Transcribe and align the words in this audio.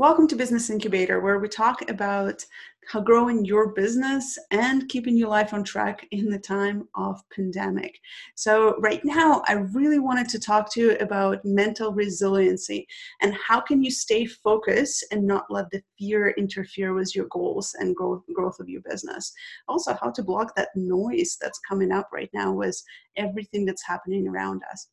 Welcome 0.00 0.28
to 0.28 0.34
Business 0.34 0.70
Incubator, 0.70 1.20
where 1.20 1.38
we 1.38 1.46
talk 1.46 1.90
about 1.90 2.42
how 2.88 3.02
growing 3.02 3.44
your 3.44 3.74
business 3.74 4.38
and 4.50 4.88
keeping 4.88 5.14
your 5.14 5.28
life 5.28 5.52
on 5.52 5.62
track 5.62 6.08
in 6.10 6.30
the 6.30 6.38
time 6.38 6.88
of 6.94 7.20
pandemic. 7.28 8.00
So 8.34 8.78
right 8.78 9.04
now, 9.04 9.42
I 9.46 9.52
really 9.74 9.98
wanted 9.98 10.26
to 10.30 10.38
talk 10.38 10.72
to 10.72 10.80
you 10.80 10.96
about 11.00 11.44
mental 11.44 11.92
resiliency 11.92 12.88
and 13.20 13.34
how 13.34 13.60
can 13.60 13.82
you 13.82 13.90
stay 13.90 14.24
focused 14.24 15.04
and 15.10 15.26
not 15.26 15.44
let 15.50 15.70
the 15.70 15.82
fear 15.98 16.30
interfere 16.30 16.94
with 16.94 17.14
your 17.14 17.26
goals 17.26 17.76
and 17.78 17.94
growth, 17.94 18.22
growth 18.32 18.58
of 18.58 18.70
your 18.70 18.80
business. 18.88 19.34
Also, 19.68 19.92
how 20.00 20.10
to 20.12 20.22
block 20.22 20.56
that 20.56 20.70
noise 20.74 21.36
that's 21.38 21.60
coming 21.68 21.92
up 21.92 22.08
right 22.10 22.30
now 22.32 22.54
with 22.54 22.82
everything 23.18 23.66
that's 23.66 23.86
happening 23.86 24.26
around 24.26 24.62
us. 24.72 24.88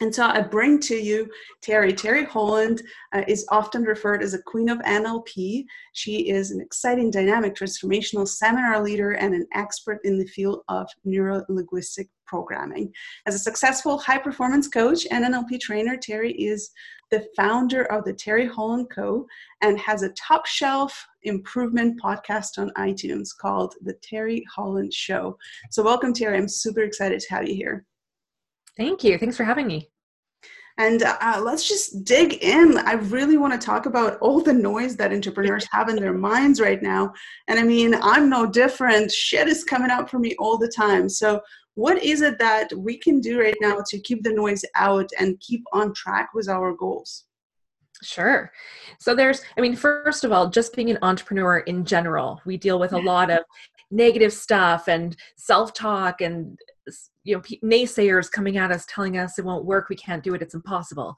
And 0.00 0.14
so 0.14 0.26
I 0.26 0.40
bring 0.40 0.78
to 0.80 0.94
you 0.94 1.28
Teri. 1.60 1.92
Teri 1.92 2.24
Holland 2.24 2.82
uh, 3.12 3.22
is 3.26 3.44
often 3.50 3.82
referred 3.82 4.22
as 4.22 4.32
a 4.32 4.42
queen 4.42 4.68
of 4.68 4.78
NLP. 4.78 5.64
She 5.92 6.28
is 6.28 6.52
an 6.52 6.60
exciting, 6.60 7.10
dynamic, 7.10 7.56
transformational 7.56 8.28
seminar 8.28 8.80
leader 8.80 9.12
and 9.12 9.34
an 9.34 9.46
expert 9.54 9.98
in 10.04 10.16
the 10.16 10.26
field 10.26 10.60
of 10.68 10.88
neuro 11.04 11.44
linguistic 11.48 12.08
programming. 12.26 12.92
As 13.26 13.34
a 13.34 13.40
successful 13.40 13.98
high 13.98 14.18
performance 14.18 14.68
coach 14.68 15.04
and 15.10 15.24
NLP 15.24 15.58
trainer, 15.60 15.96
Teri 15.96 16.32
is 16.38 16.70
the 17.10 17.26
founder 17.34 17.84
of 17.84 18.04
the 18.04 18.12
Teri 18.12 18.48
Holland 18.48 18.90
Co. 18.94 19.26
and 19.62 19.80
has 19.80 20.02
a 20.02 20.10
top 20.10 20.46
shelf 20.46 21.06
improvement 21.22 22.00
podcast 22.00 22.58
on 22.58 22.70
iTunes 22.76 23.30
called 23.36 23.74
The 23.82 23.94
Teri 23.94 24.42
Holland 24.54 24.94
Show. 24.94 25.38
So, 25.70 25.82
welcome, 25.82 26.12
Teri. 26.12 26.36
I'm 26.36 26.48
super 26.48 26.82
excited 26.82 27.18
to 27.18 27.34
have 27.34 27.48
you 27.48 27.54
here. 27.54 27.84
Thank 28.78 29.02
you. 29.02 29.18
Thanks 29.18 29.36
for 29.36 29.44
having 29.44 29.66
me. 29.66 29.90
And 30.78 31.02
uh, 31.02 31.40
let's 31.44 31.68
just 31.68 32.04
dig 32.04 32.34
in. 32.34 32.78
I 32.78 32.92
really 32.92 33.36
want 33.36 33.60
to 33.60 33.64
talk 33.64 33.86
about 33.86 34.16
all 34.20 34.40
the 34.40 34.52
noise 34.52 34.96
that 34.96 35.12
entrepreneurs 35.12 35.66
have 35.72 35.88
in 35.88 35.96
their 35.96 36.14
minds 36.14 36.60
right 36.60 36.80
now. 36.82 37.12
And 37.48 37.58
I 37.58 37.64
mean, 37.64 37.96
I'm 38.00 38.30
no 38.30 38.46
different. 38.46 39.10
Shit 39.10 39.48
is 39.48 39.64
coming 39.64 39.90
up 39.90 40.08
for 40.08 40.18
me 40.18 40.36
all 40.38 40.56
the 40.56 40.72
time. 40.74 41.08
So, 41.08 41.40
what 41.74 42.02
is 42.02 42.22
it 42.22 42.38
that 42.40 42.72
we 42.76 42.96
can 42.98 43.20
do 43.20 43.40
right 43.40 43.56
now 43.60 43.78
to 43.88 44.00
keep 44.00 44.24
the 44.24 44.32
noise 44.32 44.64
out 44.74 45.08
and 45.18 45.38
keep 45.38 45.62
on 45.72 45.94
track 45.94 46.30
with 46.34 46.48
our 46.48 46.74
goals? 46.74 47.26
Sure. 48.02 48.52
So 48.98 49.14
there's, 49.14 49.42
I 49.56 49.60
mean, 49.60 49.76
first 49.76 50.24
of 50.24 50.32
all, 50.32 50.50
just 50.50 50.74
being 50.74 50.90
an 50.90 50.98
entrepreneur 51.02 51.58
in 51.58 51.84
general, 51.84 52.40
we 52.44 52.56
deal 52.56 52.78
with 52.78 52.92
a 52.92 52.98
lot 52.98 53.30
of 53.30 53.40
negative 53.90 54.32
stuff 54.32 54.88
and 54.88 55.16
self-talk 55.36 56.20
and 56.20 56.58
you 57.24 57.36
know 57.36 57.42
naysayers 57.62 58.30
coming 58.30 58.56
at 58.56 58.70
us 58.70 58.86
telling 58.88 59.18
us 59.18 59.38
it 59.38 59.44
won't 59.44 59.64
work 59.64 59.88
we 59.88 59.96
can't 59.96 60.24
do 60.24 60.34
it 60.34 60.42
it's 60.42 60.54
impossible. 60.54 61.14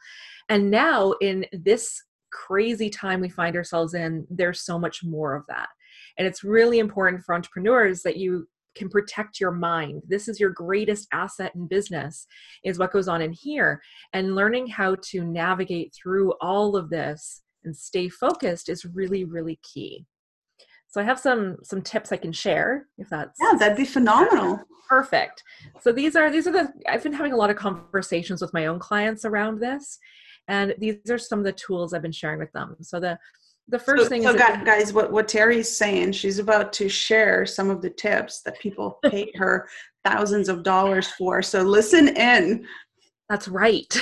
And 0.49 0.71
now 0.71 1.13
in 1.21 1.47
this 1.53 2.03
crazy 2.33 2.91
time 2.91 3.21
we 3.21 3.29
find 3.29 3.57
ourselves 3.57 3.95
in 3.95 4.27
there's 4.31 4.63
so 4.63 4.79
much 4.79 5.03
more 5.05 5.35
of 5.35 5.45
that. 5.49 5.69
And 6.19 6.27
it's 6.27 6.45
really 6.45 6.79
important 6.79 7.23
for 7.23 7.35
entrepreneurs 7.35 8.03
that 8.03 8.17
you 8.17 8.49
can 8.77 8.89
protect 8.89 9.41
your 9.41 9.51
mind. 9.51 10.03
This 10.09 10.29
is 10.29 10.39
your 10.39 10.51
greatest 10.51 11.09
asset 11.13 11.53
in 11.57 11.67
business 11.67 12.27
is 12.65 12.79
what 12.79 12.93
goes 12.93 13.09
on 13.09 13.21
in 13.21 13.33
here. 13.33 13.83
And 14.13 14.37
learning 14.37 14.69
how 14.69 14.97
to 15.11 15.25
navigate 15.25 15.93
through 15.93 16.35
all 16.41 16.77
of 16.77 16.89
this 16.89 17.43
and 17.65 17.77
stay 17.77 18.09
focused 18.09 18.69
is 18.69 18.85
really 18.85 19.25
really 19.25 19.59
key 19.63 20.07
so 20.91 21.01
I 21.01 21.05
have 21.05 21.19
some 21.19 21.57
some 21.63 21.83
tips 21.83 22.13
I 22.13 22.17
can 22.17 22.33
share 22.33 22.87
if 22.99 23.09
that's 23.09 23.39
Yeah, 23.41 23.57
that'd 23.59 23.77
be 23.77 23.85
phenomenal. 23.85 24.61
Perfect. 24.89 25.43
So 25.81 25.93
these 25.93 26.17
are 26.17 26.31
these 26.31 26.49
are 26.49 26.53
the 26.53 26.73
I've 26.89 27.03
been 27.03 27.13
having 27.13 27.33
a 27.33 27.37
lot 27.37 27.51
of 27.51 27.57
conversations 27.57 28.43
with 28.43 28.53
my 28.53 28.67
own 28.67 28.81
clients 28.81 29.25
around 29.25 29.61
this 29.61 29.99
and 30.49 30.75
these 30.79 30.97
are 31.09 31.19
some 31.19 31.39
of 31.39 31.45
the 31.45 31.53
tools 31.53 31.95
I've 31.95 32.03
been 32.03 32.11
sharing 32.11 32.41
with 32.41 32.53
them. 32.53 32.77
So 32.83 32.99
the 32.99 33.19
the 33.69 33.79
first 33.79 34.05
so, 34.05 34.09
thing 34.09 34.25
so 34.25 34.31
is 34.31 34.37
guys, 34.37 34.65
guys 34.65 34.93
what 34.93 35.13
what 35.13 35.29
Teri's 35.29 35.75
saying 35.75 36.11
she's 36.13 36.41
about 36.41 36.73
to 36.75 36.89
share 36.89 37.47
some 37.47 37.71
of 37.71 37.83
the 37.83 37.91
tips 37.91 38.43
that 38.43 38.59
people 38.59 38.99
pay 39.05 39.31
her 39.37 39.69
thousands 40.05 40.49
of 40.49 40.65
dollars 40.65 41.07
for. 41.13 41.41
So 41.41 41.63
listen 41.63 42.09
in. 42.17 42.67
That's 43.29 43.47
right. 43.47 43.87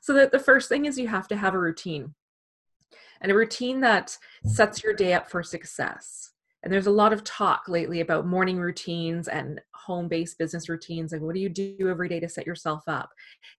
so 0.00 0.14
that 0.14 0.30
the 0.30 0.38
first 0.38 0.68
thing 0.68 0.84
is 0.84 0.96
you 0.96 1.08
have 1.08 1.26
to 1.26 1.36
have 1.36 1.54
a 1.54 1.58
routine 1.58 2.14
and 3.20 3.32
a 3.32 3.34
routine 3.34 3.80
that 3.80 4.16
sets 4.44 4.82
your 4.82 4.94
day 4.94 5.12
up 5.12 5.30
for 5.30 5.42
success. 5.42 6.32
And 6.62 6.72
there's 6.72 6.88
a 6.88 6.92
lot 6.92 7.12
of 7.12 7.22
talk 7.22 7.68
lately 7.68 8.00
about 8.00 8.26
morning 8.26 8.58
routines 8.58 9.28
and 9.28 9.60
home 9.74 10.08
based 10.08 10.38
business 10.38 10.68
routines. 10.68 11.12
Like, 11.12 11.20
what 11.20 11.34
do 11.34 11.40
you 11.40 11.48
do 11.48 11.88
every 11.88 12.08
day 12.08 12.18
to 12.20 12.28
set 12.28 12.46
yourself 12.46 12.82
up? 12.88 13.10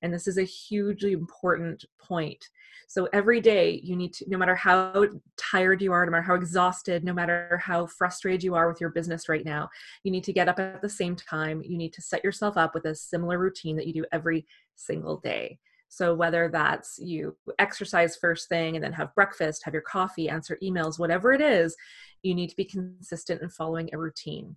And 0.01 0.13
this 0.13 0.27
is 0.27 0.37
a 0.37 0.43
hugely 0.43 1.13
important 1.13 1.85
point. 2.01 2.45
So, 2.87 3.07
every 3.13 3.39
day 3.39 3.79
you 3.83 3.95
need 3.95 4.13
to, 4.15 4.25
no 4.27 4.37
matter 4.37 4.55
how 4.55 5.07
tired 5.37 5.81
you 5.81 5.93
are, 5.93 6.05
no 6.05 6.11
matter 6.11 6.23
how 6.23 6.35
exhausted, 6.35 7.05
no 7.05 7.13
matter 7.13 7.61
how 7.63 7.85
frustrated 7.85 8.43
you 8.43 8.53
are 8.55 8.67
with 8.67 8.81
your 8.81 8.89
business 8.89 9.29
right 9.29 9.45
now, 9.45 9.69
you 10.03 10.11
need 10.11 10.25
to 10.25 10.33
get 10.33 10.49
up 10.49 10.59
at 10.59 10.81
the 10.81 10.89
same 10.89 11.15
time. 11.15 11.61
You 11.63 11.77
need 11.77 11.93
to 11.93 12.01
set 12.01 12.23
yourself 12.23 12.57
up 12.57 12.73
with 12.73 12.85
a 12.85 12.95
similar 12.95 13.39
routine 13.39 13.77
that 13.77 13.87
you 13.87 13.93
do 13.93 14.05
every 14.11 14.45
single 14.75 15.17
day. 15.17 15.57
So, 15.89 16.13
whether 16.13 16.50
that's 16.50 17.00
you 17.00 17.35
exercise 17.57 18.16
first 18.16 18.47
thing 18.47 18.75
and 18.75 18.83
then 18.83 18.94
have 18.94 19.13
breakfast, 19.16 19.63
have 19.66 19.73
your 19.73 19.83
coffee, 19.83 20.29
answer 20.29 20.57
emails, 20.63 21.00
whatever 21.00 21.33
it 21.33 21.41
is, 21.41 21.75
you 22.22 22.35
need 22.35 22.50
to 22.50 22.55
be 22.55 22.66
consistent 22.66 23.41
in 23.41 23.50
following 23.50 23.89
a 23.91 23.97
routine. 23.97 24.55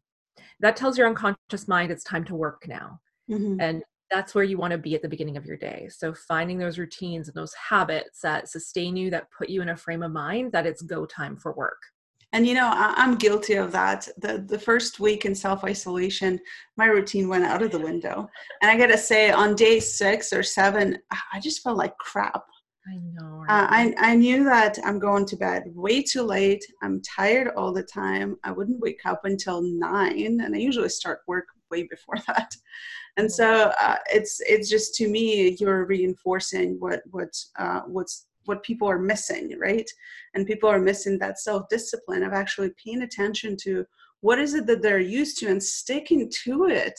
That 0.61 0.77
tells 0.77 0.99
your 0.99 1.09
unconscious 1.09 1.67
mind 1.67 1.91
it's 1.91 2.05
time 2.05 2.25
to 2.25 2.35
work 2.35 2.65
now. 2.69 3.01
Mm-hmm. 3.31 3.61
And 3.61 3.83
that's 4.11 4.35
where 4.35 4.45
you 4.45 4.59
want 4.59 4.73
to 4.73 4.79
be 4.79 4.95
at 4.95 5.01
the 5.01 5.09
beginning 5.09 5.39
of 5.39 5.47
your 5.47 5.57
day. 5.57 5.89
So, 5.91 6.13
finding 6.13 6.59
those 6.59 6.79
routines 6.79 7.29
and 7.29 7.35
those 7.35 7.55
habits 7.55 8.21
that 8.21 8.49
sustain 8.49 8.95
you, 8.95 9.11
that 9.11 9.31
put 9.37 9.49
you 9.49 9.63
in 9.63 9.71
a 9.71 9.77
frame 9.77 10.03
of 10.03 10.13
mind 10.13 10.53
that 10.53 10.67
it's 10.67 10.83
go 10.83 11.07
time 11.07 11.37
for 11.37 11.53
work. 11.53 11.81
And 12.33 12.47
you 12.47 12.55
know, 12.55 12.71
I, 12.73 12.95
am 12.97 13.17
guilty 13.17 13.55
of 13.55 13.73
that. 13.73 14.09
The 14.19 14.45
the 14.49 14.59
first 14.59 15.01
week 15.01 15.25
in 15.25 15.35
self 15.35 15.65
isolation, 15.65 16.41
my 16.77 16.87
routine 16.87 17.29
went 17.29 17.45
out 17.45 17.63
of 17.63 17.71
the 17.71 17.79
window. 17.79 18.29
And 18.63 18.71
I 18.71 18.77
gotta 18.77 18.99
say, 18.99 19.31
on 19.31 19.55
day 19.55 19.81
six 19.81 20.33
or 20.33 20.43
seven, 20.43 20.99
I 21.33 21.41
just 21.41 21.63
felt 21.63 21.77
like 21.77 21.97
crap. 21.99 22.43
I 22.89 22.97
know. 23.13 23.45
Uh, 23.49 23.67
I 23.71 23.95
I 23.99 24.15
knew 24.17 24.45
that 24.45 24.79
I'm 24.85 24.99
going 24.99 25.27
to 25.27 25.37
bed 25.37 25.65
way 25.75 26.03
too 26.03 26.23
late. 26.23 26.65
I'm 26.83 27.03
tired 27.03 27.49
all 27.57 27.73
the 27.73 27.83
time. 27.83 28.37
I 28.45 28.51
wouldn't 28.51 28.81
wake 28.81 29.01
up 29.05 29.25
until 29.25 29.63
nine, 29.63 30.41
and 30.41 30.55
I 30.55 30.59
usually 30.59 30.89
start 30.89 31.21
work 31.29 31.47
way 31.71 31.83
before 31.85 32.17
that. 32.29 32.55
And 33.17 33.31
so 33.31 33.73
uh, 33.81 33.97
it's 34.11 34.41
it's 34.41 34.71
just 34.71 34.95
to 34.97 35.09
me, 35.09 35.57
you're 35.61 35.85
reinforcing 35.85 36.77
what 36.81 37.03
what 37.11 37.31
uh, 37.59 37.83
what's 37.87 38.27
what 38.47 38.63
people 38.63 38.89
are 38.89 38.99
missing 38.99 39.57
right 39.59 39.89
and 40.35 40.47
people 40.47 40.69
are 40.69 40.81
missing 40.81 41.19
that 41.19 41.39
self-discipline 41.39 42.23
of 42.23 42.33
actually 42.33 42.71
paying 42.83 43.03
attention 43.03 43.57
to 43.61 43.85
what 44.21 44.39
is 44.39 44.55
it 44.55 44.67
that 44.67 44.83
they're 44.83 44.99
used 44.99 45.39
to 45.39 45.49
and 45.49 45.63
sticking 45.63 46.31
to 46.45 46.67
it 46.67 46.99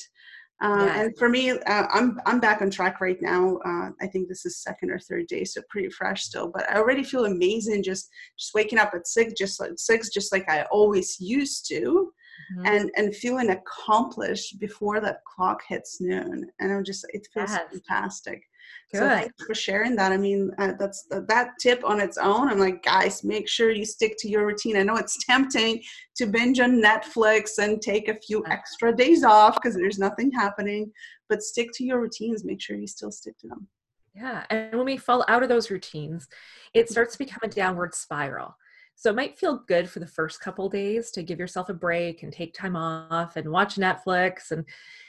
uh, 0.61 0.85
yeah. 0.85 1.01
and 1.01 1.17
for 1.17 1.29
me 1.29 1.51
uh, 1.51 1.87
i'm 1.91 2.19
i'm 2.25 2.39
back 2.39 2.61
on 2.61 2.69
track 2.69 3.01
right 3.01 3.21
now 3.21 3.57
uh, 3.65 3.89
i 4.01 4.07
think 4.07 4.27
this 4.27 4.45
is 4.45 4.61
second 4.61 4.91
or 4.91 4.99
third 4.99 5.27
day 5.27 5.43
so 5.43 5.61
pretty 5.69 5.89
fresh 5.89 6.23
still 6.23 6.47
but 6.47 6.69
i 6.69 6.77
already 6.77 7.03
feel 7.03 7.25
amazing 7.25 7.83
just 7.83 8.09
just 8.37 8.53
waking 8.53 8.79
up 8.79 8.93
at 8.93 9.07
six 9.07 9.33
just 9.33 9.59
like 9.59 9.71
six 9.77 10.09
just 10.09 10.31
like 10.31 10.47
i 10.49 10.63
always 10.71 11.19
used 11.19 11.67
to 11.67 12.11
mm-hmm. 12.55 12.65
and 12.65 12.91
and 12.95 13.15
feeling 13.15 13.49
accomplished 13.49 14.59
before 14.59 14.99
that 14.99 15.19
clock 15.25 15.61
hits 15.67 15.99
noon 15.99 16.49
and 16.59 16.71
i'm 16.71 16.83
just 16.83 17.05
it 17.13 17.27
feels 17.33 17.49
yes. 17.49 17.61
fantastic 17.71 18.43
Good. 18.91 18.99
So 18.99 19.07
thanks 19.07 19.43
for 19.45 19.55
sharing 19.55 19.95
that. 19.95 20.11
I 20.11 20.17
mean, 20.17 20.51
uh, 20.59 20.73
that's 20.77 21.07
uh, 21.11 21.21
that 21.27 21.51
tip 21.59 21.83
on 21.83 21.99
its 21.99 22.17
own. 22.19 22.49
I'm 22.49 22.59
like, 22.59 22.83
guys, 22.83 23.23
make 23.23 23.49
sure 23.49 23.71
you 23.71 23.85
stick 23.85 24.15
to 24.19 24.29
your 24.29 24.45
routine. 24.45 24.77
I 24.77 24.83
know 24.83 24.97
it's 24.97 25.17
tempting 25.25 25.81
to 26.17 26.27
binge 26.27 26.59
on 26.59 26.81
Netflix 26.81 27.57
and 27.57 27.81
take 27.81 28.07
a 28.07 28.15
few 28.15 28.43
extra 28.47 28.95
days 28.95 29.23
off 29.23 29.55
because 29.55 29.75
there's 29.75 29.97
nothing 29.97 30.31
happening, 30.31 30.91
but 31.27 31.41
stick 31.41 31.69
to 31.75 31.83
your 31.83 31.99
routines. 31.99 32.45
Make 32.45 32.61
sure 32.61 32.77
you 32.77 32.87
still 32.87 33.11
stick 33.11 33.37
to 33.39 33.47
them. 33.47 33.67
Yeah, 34.13 34.45
and 34.51 34.75
when 34.75 34.85
we 34.85 34.97
fall 34.97 35.25
out 35.27 35.41
of 35.41 35.49
those 35.49 35.71
routines, 35.71 36.27
it 36.75 36.87
starts 36.87 37.13
to 37.13 37.17
become 37.17 37.39
a 37.41 37.47
downward 37.47 37.95
spiral. 37.95 38.55
So 38.95 39.09
it 39.09 39.15
might 39.15 39.39
feel 39.39 39.63
good 39.67 39.89
for 39.89 39.99
the 39.99 40.07
first 40.07 40.39
couple 40.39 40.69
days 40.69 41.09
to 41.11 41.23
give 41.23 41.39
yourself 41.39 41.69
a 41.69 41.73
break 41.73 42.21
and 42.21 42.31
take 42.31 42.53
time 42.53 42.75
off 42.75 43.37
and 43.37 43.49
watch 43.49 43.75
Netflix 43.75 44.51
and 44.51 44.63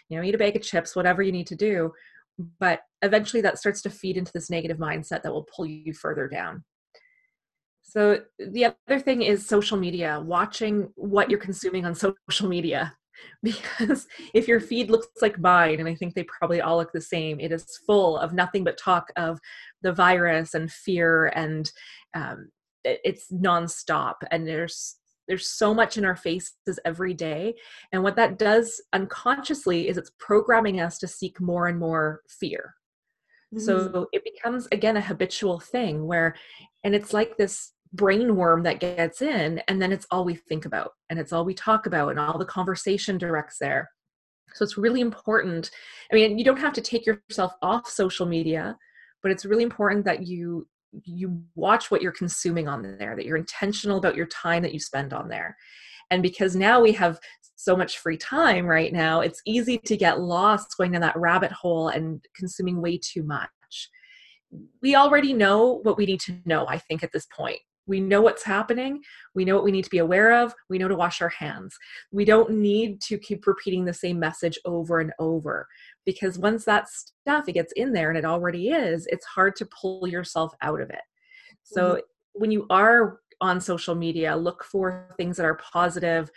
you 0.08 0.16
know 0.16 0.24
eat 0.24 0.34
a 0.34 0.38
bag 0.38 0.56
of 0.56 0.62
chips, 0.62 0.96
whatever 0.96 1.22
you 1.22 1.32
need 1.32 1.46
to 1.48 1.54
do 1.54 1.92
but 2.38 2.80
eventually 3.02 3.40
that 3.42 3.58
starts 3.58 3.82
to 3.82 3.90
feed 3.90 4.16
into 4.16 4.32
this 4.32 4.50
negative 4.50 4.78
mindset 4.78 5.22
that 5.22 5.32
will 5.32 5.46
pull 5.54 5.66
you 5.66 5.92
further 5.92 6.28
down. 6.28 6.64
So 7.82 8.20
the 8.38 8.66
other 8.88 8.98
thing 8.98 9.22
is 9.22 9.46
social 9.46 9.76
media 9.76 10.20
watching 10.24 10.88
what 10.96 11.30
you're 11.30 11.38
consuming 11.38 11.84
on 11.84 11.94
social 11.94 12.48
media. 12.48 12.94
Because 13.44 14.08
if 14.34 14.48
your 14.48 14.58
feed 14.58 14.90
looks 14.90 15.06
like 15.22 15.38
mine 15.38 15.78
and 15.78 15.88
i 15.88 15.94
think 15.94 16.14
they 16.14 16.24
probably 16.24 16.60
all 16.60 16.78
look 16.78 16.90
the 16.92 17.00
same 17.00 17.38
it 17.38 17.52
is 17.52 17.78
full 17.86 18.18
of 18.18 18.32
nothing 18.32 18.64
but 18.64 18.76
talk 18.76 19.12
of 19.14 19.38
the 19.82 19.92
virus 19.92 20.52
and 20.52 20.70
fear 20.70 21.26
and 21.26 21.70
um, 22.14 22.48
it's 22.82 23.30
nonstop 23.30 24.14
and 24.32 24.48
there's 24.48 24.96
there's 25.28 25.48
so 25.48 25.72
much 25.74 25.96
in 25.96 26.04
our 26.04 26.16
faces 26.16 26.78
every 26.84 27.14
day. 27.14 27.54
And 27.92 28.02
what 28.02 28.16
that 28.16 28.38
does 28.38 28.82
unconsciously 28.92 29.88
is 29.88 29.96
it's 29.96 30.12
programming 30.18 30.80
us 30.80 30.98
to 30.98 31.08
seek 31.08 31.40
more 31.40 31.66
and 31.66 31.78
more 31.78 32.20
fear. 32.28 32.74
Mm-hmm. 33.54 33.64
So 33.64 34.06
it 34.12 34.24
becomes, 34.24 34.68
again, 34.72 34.96
a 34.96 35.00
habitual 35.00 35.60
thing 35.60 36.06
where, 36.06 36.34
and 36.82 36.94
it's 36.94 37.12
like 37.12 37.36
this 37.36 37.72
brain 37.92 38.36
worm 38.36 38.64
that 38.64 38.80
gets 38.80 39.22
in, 39.22 39.62
and 39.68 39.80
then 39.80 39.92
it's 39.92 40.06
all 40.10 40.24
we 40.24 40.34
think 40.34 40.66
about, 40.66 40.90
and 41.10 41.18
it's 41.18 41.32
all 41.32 41.44
we 41.44 41.54
talk 41.54 41.86
about, 41.86 42.08
and 42.10 42.18
all 42.18 42.38
the 42.38 42.44
conversation 42.44 43.18
directs 43.18 43.58
there. 43.58 43.88
So 44.54 44.64
it's 44.64 44.76
really 44.76 45.00
important. 45.00 45.70
I 46.12 46.16
mean, 46.16 46.38
you 46.38 46.44
don't 46.44 46.58
have 46.58 46.72
to 46.74 46.80
take 46.80 47.06
yourself 47.06 47.54
off 47.62 47.88
social 47.88 48.26
media, 48.26 48.76
but 49.22 49.30
it's 49.30 49.44
really 49.44 49.62
important 49.62 50.04
that 50.04 50.26
you 50.26 50.66
you 51.04 51.42
watch 51.54 51.90
what 51.90 52.02
you're 52.02 52.12
consuming 52.12 52.68
on 52.68 52.82
there 52.82 53.16
that 53.16 53.26
you're 53.26 53.36
intentional 53.36 53.98
about 53.98 54.16
your 54.16 54.26
time 54.26 54.62
that 54.62 54.72
you 54.72 54.80
spend 54.80 55.12
on 55.12 55.28
there. 55.28 55.56
And 56.10 56.22
because 56.22 56.54
now 56.54 56.80
we 56.80 56.92
have 56.92 57.18
so 57.56 57.76
much 57.76 57.98
free 57.98 58.16
time 58.18 58.66
right 58.66 58.92
now 58.92 59.20
it's 59.20 59.40
easy 59.46 59.78
to 59.78 59.96
get 59.96 60.20
lost 60.20 60.76
going 60.76 60.92
down 60.92 61.00
that 61.00 61.16
rabbit 61.16 61.52
hole 61.52 61.88
and 61.88 62.22
consuming 62.36 62.82
way 62.82 62.98
too 62.98 63.22
much. 63.22 63.48
We 64.82 64.94
already 64.96 65.32
know 65.32 65.80
what 65.82 65.96
we 65.96 66.06
need 66.06 66.20
to 66.20 66.38
know 66.44 66.66
i 66.68 66.78
think 66.78 67.02
at 67.02 67.10
this 67.12 67.26
point 67.26 67.58
we 67.86 68.00
know 68.00 68.22
what's 68.22 68.44
happening. 68.44 69.02
We 69.34 69.44
know 69.44 69.54
what 69.54 69.64
we 69.64 69.72
need 69.72 69.84
to 69.84 69.90
be 69.90 69.98
aware 69.98 70.42
of. 70.42 70.54
We 70.68 70.78
know 70.78 70.88
to 70.88 70.96
wash 70.96 71.20
our 71.20 71.28
hands. 71.28 71.76
We 72.12 72.24
don't 72.24 72.50
need 72.50 73.00
to 73.02 73.18
keep 73.18 73.46
repeating 73.46 73.84
the 73.84 73.92
same 73.92 74.18
message 74.18 74.58
over 74.64 75.00
and 75.00 75.12
over 75.18 75.66
because 76.06 76.38
once 76.38 76.64
that 76.64 76.88
stuff 76.88 77.48
it 77.48 77.52
gets 77.52 77.72
in 77.76 77.92
there 77.92 78.08
and 78.08 78.18
it 78.18 78.24
already 78.24 78.68
is 78.68 79.06
it's 79.10 79.26
hard 79.26 79.56
to 79.56 79.66
pull 79.66 80.08
yourself 80.08 80.52
out 80.62 80.80
of 80.80 80.90
it. 80.90 81.02
So 81.62 81.90
mm-hmm. 81.90 82.00
when 82.32 82.50
you 82.50 82.66
are 82.70 83.18
on 83.40 83.60
social 83.60 83.94
media 83.94 84.36
look 84.36 84.64
for 84.64 85.08
things 85.16 85.36
that 85.36 85.46
are 85.46 85.60
positive. 85.72 86.30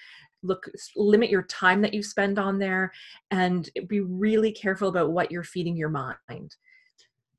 Look 0.44 0.70
limit 0.96 1.30
your 1.30 1.44
time 1.44 1.82
that 1.82 1.94
you 1.94 2.04
spend 2.04 2.38
on 2.38 2.60
there 2.60 2.92
and 3.32 3.68
be 3.88 4.02
really 4.02 4.52
careful 4.52 4.88
about 4.88 5.12
what 5.12 5.32
you're 5.32 5.44
feeding 5.44 5.76
your 5.76 5.90
mind 5.90 6.56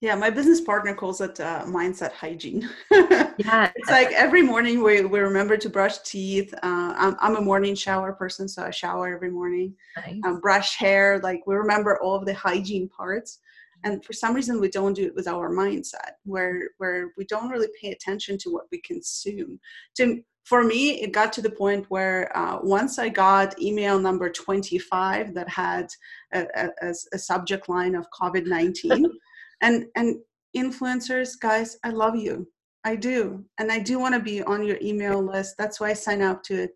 yeah, 0.00 0.14
my 0.14 0.30
business 0.30 0.60
partner 0.60 0.94
calls 0.94 1.20
it 1.20 1.40
uh, 1.40 1.64
mindset 1.64 2.12
hygiene. 2.12 2.68
yeah, 2.90 3.72
it's 3.76 3.90
like 3.90 4.12
every 4.12 4.42
morning 4.42 4.82
we, 4.82 5.04
we 5.04 5.18
remember 5.18 5.56
to 5.56 5.68
brush 5.68 5.98
teeth. 5.98 6.54
Uh, 6.62 6.94
I'm, 6.96 7.16
I'm 7.20 7.36
a 7.36 7.40
morning 7.40 7.74
shower 7.74 8.12
person, 8.12 8.48
so 8.48 8.62
I 8.62 8.70
shower 8.70 9.12
every 9.12 9.30
morning. 9.30 9.74
Nice. 9.96 10.20
Um, 10.24 10.40
brush 10.40 10.76
hair, 10.76 11.18
like 11.24 11.42
we 11.46 11.56
remember 11.56 11.98
all 12.00 12.14
of 12.14 12.26
the 12.26 12.34
hygiene 12.34 12.88
parts. 12.88 13.40
And 13.84 14.04
for 14.04 14.12
some 14.12 14.34
reason, 14.34 14.60
we 14.60 14.68
don't 14.68 14.94
do 14.94 15.06
it 15.06 15.14
with 15.14 15.28
our 15.28 15.50
mindset, 15.50 16.12
where 16.24 16.70
where 16.78 17.12
we 17.16 17.24
don't 17.24 17.48
really 17.48 17.68
pay 17.80 17.90
attention 17.90 18.36
to 18.38 18.50
what 18.50 18.66
we 18.70 18.80
consume. 18.80 19.60
To 19.96 20.22
for 20.44 20.64
me, 20.64 21.02
it 21.02 21.12
got 21.12 21.32
to 21.34 21.42
the 21.42 21.50
point 21.50 21.86
where 21.88 22.36
uh, 22.36 22.58
once 22.62 22.98
I 22.98 23.08
got 23.08 23.60
email 23.60 23.98
number 23.98 24.30
25 24.30 25.34
that 25.34 25.48
had 25.48 25.90
a, 26.32 26.46
a, 26.82 26.94
a 27.12 27.18
subject 27.18 27.68
line 27.68 27.94
of 27.94 28.06
COVID 28.18 28.46
19 28.46 29.06
and 29.62 29.86
and 29.96 30.16
influencers 30.56 31.38
guys 31.40 31.76
i 31.84 31.90
love 31.90 32.16
you. 32.16 32.46
I 32.84 32.96
do 32.96 33.44
and 33.58 33.70
i 33.70 33.78
do 33.78 33.98
want 33.98 34.14
to 34.14 34.20
be 34.20 34.42
on 34.42 34.64
your 34.64 34.78
email 34.80 35.22
list. 35.22 35.56
That's 35.58 35.80
why 35.80 35.90
i 35.90 35.92
sign 35.92 36.22
up 36.22 36.42
to 36.44 36.62
it. 36.62 36.70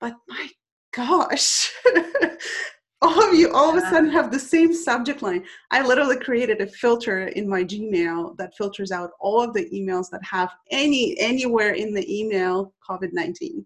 But 0.00 0.14
my 0.28 0.48
gosh 0.94 1.72
all 3.02 3.28
of 3.28 3.34
you 3.34 3.50
all 3.52 3.70
of 3.70 3.82
a 3.82 3.88
sudden 3.88 4.10
have 4.10 4.30
the 4.30 4.38
same 4.38 4.72
subject 4.72 5.22
line. 5.22 5.44
I 5.70 5.84
literally 5.84 6.18
created 6.18 6.60
a 6.60 6.66
filter 6.66 7.28
in 7.28 7.48
my 7.48 7.64
gmail 7.64 8.36
that 8.36 8.56
filters 8.56 8.92
out 8.92 9.10
all 9.20 9.42
of 9.42 9.54
the 9.54 9.68
emails 9.70 10.10
that 10.10 10.24
have 10.24 10.50
any 10.70 11.18
anywhere 11.18 11.72
in 11.72 11.94
the 11.94 12.06
email 12.20 12.74
covid-19 12.88 13.64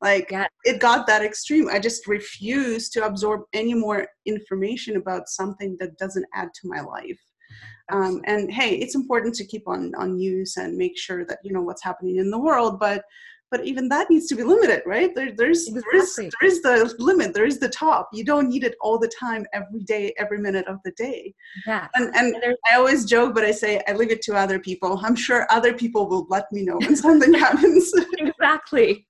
like 0.00 0.30
yeah. 0.30 0.46
it 0.64 0.80
got 0.80 1.06
that 1.06 1.24
extreme. 1.24 1.68
I 1.68 1.78
just 1.78 2.06
refuse 2.06 2.88
to 2.90 3.04
absorb 3.04 3.42
any 3.52 3.74
more 3.74 4.06
information 4.26 4.96
about 4.96 5.28
something 5.28 5.76
that 5.80 5.98
doesn't 5.98 6.26
add 6.34 6.48
to 6.54 6.68
my 6.68 6.80
life 6.80 7.20
um, 7.90 8.20
and 8.24 8.50
hey 8.50 8.74
it's 8.76 8.94
important 8.94 9.34
to 9.34 9.44
keep 9.44 9.66
on 9.66 9.94
on 9.96 10.16
news 10.16 10.56
and 10.56 10.76
make 10.76 10.98
sure 10.98 11.24
that 11.24 11.38
you 11.42 11.52
know 11.52 11.62
what's 11.62 11.82
happening 11.82 12.16
in 12.16 12.30
the 12.30 12.38
world 12.38 12.78
but 12.78 13.04
but 13.50 13.64
even 13.64 13.88
that 13.88 14.10
needs 14.10 14.26
to 14.26 14.34
be 14.34 14.42
limited 14.42 14.82
right? 14.84 15.14
There, 15.14 15.32
there's 15.32 15.68
exactly. 15.68 15.84
there 16.40 16.48
is 16.48 16.62
there 16.62 16.82
is 16.82 16.94
the 16.94 16.94
limit 16.98 17.34
there 17.34 17.46
is 17.46 17.58
the 17.58 17.68
top. 17.68 18.10
You 18.12 18.24
don't 18.24 18.48
need 18.48 18.64
it 18.64 18.74
all 18.80 18.98
the 18.98 19.10
time 19.18 19.46
every 19.52 19.80
day 19.80 20.12
every 20.18 20.38
minute 20.38 20.66
of 20.66 20.78
the 20.84 20.92
day. 20.92 21.34
Yeah. 21.66 21.88
And 21.94 22.14
and, 22.14 22.34
and 22.36 22.56
i 22.70 22.76
always 22.76 23.04
joke 23.04 23.34
but 23.34 23.44
i 23.44 23.50
say 23.50 23.82
i 23.88 23.92
leave 23.92 24.10
it 24.10 24.22
to 24.22 24.34
other 24.34 24.58
people. 24.58 25.00
I'm 25.02 25.16
sure 25.16 25.46
other 25.50 25.72
people 25.72 26.08
will 26.08 26.26
let 26.28 26.50
me 26.52 26.62
know 26.62 26.76
when 26.76 26.96
something 27.06 27.34
happens. 27.34 27.92
Exactly. 28.18 29.06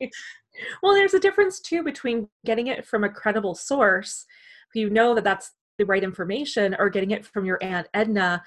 Well 0.83 0.95
there's 0.95 1.15
a 1.15 1.21
difference 1.21 1.61
too 1.61 1.83
between 1.83 2.29
getting 2.45 2.69
it 2.69 2.87
from 2.87 3.05
a 3.05 3.09
credible 3.09 3.55
source 3.55 4.27
you 4.75 4.91
know 4.91 5.15
that 5.15 5.25
that's 5.25 5.53
the 5.79 5.87
right 5.87 6.05
information 6.05 6.77
or 6.79 6.91
getting 6.91 7.13
it 7.13 7.25
from 7.25 7.45
your 7.45 7.59
aunt 7.63 7.87
edna 7.95 8.43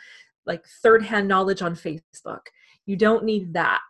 like 0.46 0.66
third 0.84 1.04
hand 1.04 1.28
knowledge 1.28 1.62
on 1.62 1.76
facebook. 1.76 2.42
You 2.86 2.96
don't 2.96 3.24
need 3.24 3.54
that. 3.54 3.82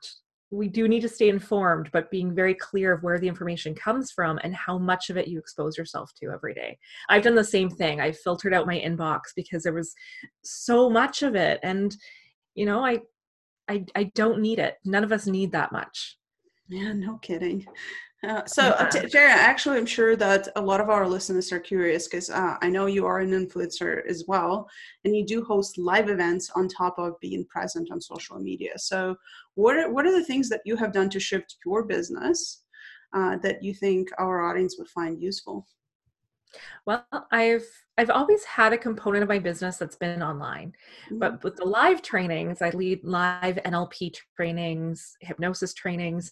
We 0.51 0.67
do 0.67 0.87
need 0.87 1.01
to 1.01 1.09
stay 1.09 1.29
informed 1.29 1.89
but 1.93 2.11
being 2.11 2.35
very 2.35 2.53
clear 2.53 2.91
of 2.91 3.03
where 3.03 3.19
the 3.19 3.27
information 3.27 3.73
comes 3.73 4.11
from 4.11 4.37
and 4.43 4.53
how 4.53 4.77
much 4.77 5.09
of 5.09 5.15
it 5.15 5.29
you 5.29 5.39
expose 5.39 5.77
yourself 5.77 6.11
to 6.19 6.29
every 6.29 6.53
day. 6.53 6.77
I've 7.07 7.23
done 7.23 7.35
the 7.35 7.43
same 7.43 7.69
thing. 7.69 8.01
I 8.01 8.11
filtered 8.11 8.53
out 8.53 8.67
my 8.67 8.77
inbox 8.77 9.19
because 9.35 9.63
there 9.63 9.73
was 9.73 9.93
so 10.43 10.89
much 10.89 11.23
of 11.23 11.35
it 11.35 11.59
and 11.63 11.95
you 12.53 12.65
know 12.65 12.83
i 12.83 12.99
i, 13.69 13.85
I 13.95 14.11
don't 14.15 14.41
need 14.41 14.59
it. 14.59 14.75
None 14.83 15.05
of 15.05 15.13
us 15.13 15.25
need 15.25 15.53
that 15.53 15.71
much. 15.71 16.17
Yeah 16.67 16.93
no 16.93 17.17
kidding 17.19 17.65
uh, 18.27 18.45
so, 18.45 18.63
uh, 18.63 18.87
t- 18.87 19.07
Jerry, 19.07 19.31
actually, 19.31 19.77
I'm 19.77 19.85
sure 19.85 20.15
that 20.15 20.47
a 20.55 20.61
lot 20.61 20.79
of 20.79 20.89
our 20.89 21.07
listeners 21.07 21.51
are 21.51 21.59
curious 21.59 22.07
because 22.07 22.29
uh, 22.29 22.55
I 22.61 22.69
know 22.69 22.85
you 22.85 23.05
are 23.07 23.19
an 23.19 23.31
influencer 23.31 24.05
as 24.07 24.25
well, 24.27 24.69
and 25.03 25.15
you 25.15 25.25
do 25.25 25.43
host 25.43 25.79
live 25.79 26.07
events 26.07 26.51
on 26.55 26.67
top 26.67 26.99
of 26.99 27.19
being 27.19 27.45
present 27.45 27.89
on 27.91 27.99
social 27.99 28.37
media. 28.37 28.77
So, 28.77 29.15
what 29.55 29.75
are, 29.75 29.91
what 29.91 30.05
are 30.05 30.11
the 30.11 30.23
things 30.23 30.49
that 30.49 30.61
you 30.65 30.75
have 30.75 30.93
done 30.93 31.09
to 31.09 31.19
shift 31.19 31.57
your 31.65 31.83
business 31.83 32.63
uh, 33.13 33.37
that 33.37 33.63
you 33.63 33.73
think 33.73 34.09
our 34.19 34.41
audience 34.41 34.75
would 34.77 34.89
find 34.89 35.19
useful? 35.19 35.65
Well, 36.85 37.05
I've 37.31 37.65
I've 37.97 38.09
always 38.09 38.43
had 38.45 38.73
a 38.73 38.77
component 38.77 39.21
of 39.21 39.29
my 39.29 39.37
business 39.37 39.77
that's 39.77 39.95
been 39.95 40.23
online. 40.23 40.73
Mm-hmm. 41.05 41.19
But 41.19 41.43
with 41.43 41.55
the 41.57 41.65
live 41.65 42.01
trainings, 42.01 42.61
I 42.61 42.69
lead 42.71 43.03
live 43.03 43.59
NLP 43.65 44.15
trainings, 44.35 45.15
hypnosis 45.19 45.73
trainings, 45.73 46.31